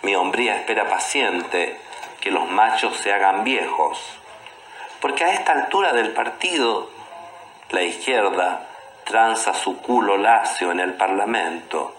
Mi 0.01 0.15
hombría 0.15 0.55
espera 0.55 0.87
paciente 0.87 1.79
que 2.21 2.31
los 2.31 2.49
machos 2.49 2.97
se 2.97 3.11
hagan 3.11 3.43
viejos. 3.43 3.99
Porque 5.01 5.23
a 5.23 5.33
esta 5.33 5.53
altura 5.53 5.93
del 5.93 6.11
partido, 6.11 6.89
la 7.69 7.81
izquierda 7.83 8.67
tranza 9.05 9.53
su 9.53 9.81
culo 9.81 10.17
lacio 10.17 10.71
en 10.71 10.79
el 10.79 10.93
Parlamento. 10.93 11.95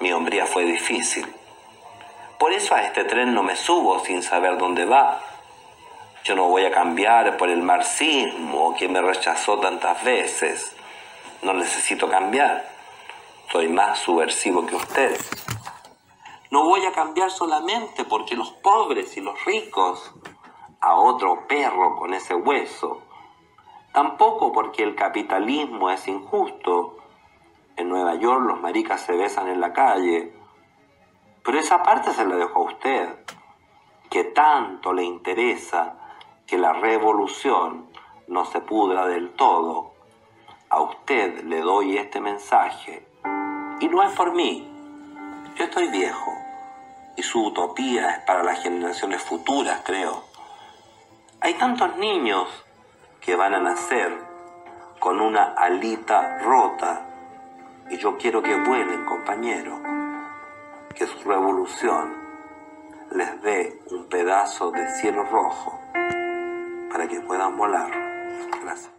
Mi 0.00 0.12
hombría 0.12 0.46
fue 0.46 0.64
difícil. 0.64 1.32
Por 2.38 2.52
eso 2.52 2.74
a 2.74 2.82
este 2.82 3.04
tren 3.04 3.34
no 3.34 3.42
me 3.42 3.56
subo 3.56 3.98
sin 4.04 4.22
saber 4.22 4.58
dónde 4.58 4.84
va. 4.84 5.20
Yo 6.24 6.36
no 6.36 6.48
voy 6.48 6.64
a 6.64 6.70
cambiar 6.70 7.36
por 7.36 7.48
el 7.48 7.62
marxismo 7.62 8.74
que 8.76 8.88
me 8.88 9.00
rechazó 9.00 9.58
tantas 9.58 10.02
veces. 10.04 10.74
No 11.42 11.52
necesito 11.52 12.08
cambiar. 12.08 12.68
Soy 13.50 13.68
más 13.68 13.98
subversivo 13.98 14.66
que 14.66 14.76
usted. 14.76 15.18
No 16.50 16.64
voy 16.64 16.82
a 16.86 16.92
cambiar 16.92 17.30
solamente 17.30 18.04
porque 18.04 18.34
los 18.34 18.50
pobres 18.52 19.14
y 19.18 19.20
los 19.20 19.44
ricos 19.44 20.14
a 20.80 20.94
otro 20.94 21.46
perro 21.46 21.94
con 21.96 22.14
ese 22.14 22.34
hueso. 22.34 23.02
Tampoco 23.92 24.50
porque 24.50 24.82
el 24.82 24.94
capitalismo 24.94 25.90
es 25.90 26.08
injusto. 26.08 26.96
En 27.76 27.90
Nueva 27.90 28.14
York 28.14 28.46
los 28.46 28.60
maricas 28.62 29.02
se 29.02 29.14
besan 29.14 29.48
en 29.48 29.60
la 29.60 29.74
calle. 29.74 30.32
Pero 31.44 31.58
esa 31.58 31.82
parte 31.82 32.12
se 32.12 32.24
la 32.24 32.36
dejo 32.36 32.60
a 32.60 32.72
usted, 32.72 33.24
que 34.08 34.24
tanto 34.24 34.94
le 34.94 35.04
interesa 35.04 35.98
que 36.46 36.56
la 36.56 36.72
revolución 36.72 37.90
no 38.26 38.46
se 38.46 38.62
pudra 38.62 39.06
del 39.06 39.34
todo. 39.34 39.92
A 40.70 40.80
usted 40.80 41.44
le 41.44 41.60
doy 41.60 41.98
este 41.98 42.22
mensaje. 42.22 43.06
Y 43.80 43.88
no 43.88 44.02
es 44.02 44.12
por 44.14 44.34
mí. 44.34 44.66
Yo 45.56 45.64
estoy 45.64 45.88
viejo 45.88 46.37
y 47.18 47.22
su 47.24 47.44
utopía 47.44 48.10
es 48.10 48.18
para 48.20 48.44
las 48.44 48.62
generaciones 48.62 49.20
futuras, 49.20 49.82
creo. 49.84 50.22
Hay 51.40 51.54
tantos 51.54 51.96
niños 51.96 52.46
que 53.20 53.34
van 53.34 53.54
a 53.54 53.58
nacer 53.58 54.16
con 55.00 55.20
una 55.20 55.54
alita 55.54 56.38
rota 56.38 57.06
y 57.90 57.96
yo 57.96 58.16
quiero 58.16 58.40
que 58.40 58.54
vuelen, 58.60 59.04
compañero, 59.04 59.80
que 60.94 61.08
su 61.08 61.28
revolución 61.28 62.14
les 63.10 63.42
dé 63.42 63.82
un 63.90 64.04
pedazo 64.08 64.70
de 64.70 64.88
cielo 65.00 65.24
rojo 65.24 65.80
para 66.92 67.08
que 67.08 67.20
puedan 67.20 67.56
volar. 67.56 67.90
Gracias. 68.62 68.97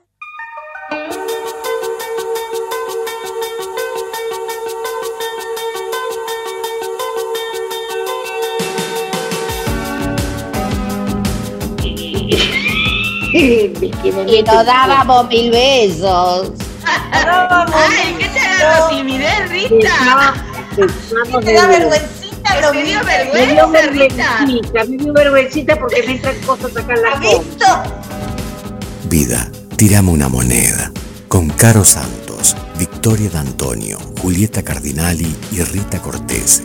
Y 14.28 14.44
nos 14.44 14.66
dábamos 14.66 15.28
mil 15.28 15.52
besos. 15.52 16.52
Ay, 16.86 18.16
¿qué 18.18 18.28
te 18.28 18.40
da 18.40 18.80
la 18.80 18.90
timidez, 18.90 19.50
Rita? 19.50 20.34
Te 21.42 21.54
da 21.54 21.68
vergüencita 21.68 22.62
lo 22.62 22.74
Me 22.74 22.84
dio 22.84 23.00
mismo. 23.00 23.34
Me 23.34 23.48
dio 23.48 23.70
vergüenza, 23.70 24.46
Rita. 24.46 24.46
vergüencita, 24.46 24.86
me 24.86 24.98
dio 24.98 25.14
vergüencita 25.14 25.80
porque 25.80 26.04
me 26.04 26.12
entran 26.14 26.36
cosas 26.46 26.76
acá 26.76 26.94
en 26.94 27.02
la 27.02 27.12
cola. 27.12 27.84
Vida, 29.06 29.52
tirame 29.76 30.12
una 30.12 30.30
moneda. 30.30 30.92
Con 31.28 31.50
Caro 31.50 31.86
Santos, 31.86 32.56
Victoria 32.78 33.30
D'Antonio, 33.30 34.00
Julieta 34.22 34.64
Cardinali 34.64 35.36
y 35.52 35.62
Rita 35.62 36.02
Cortese. 36.02 36.64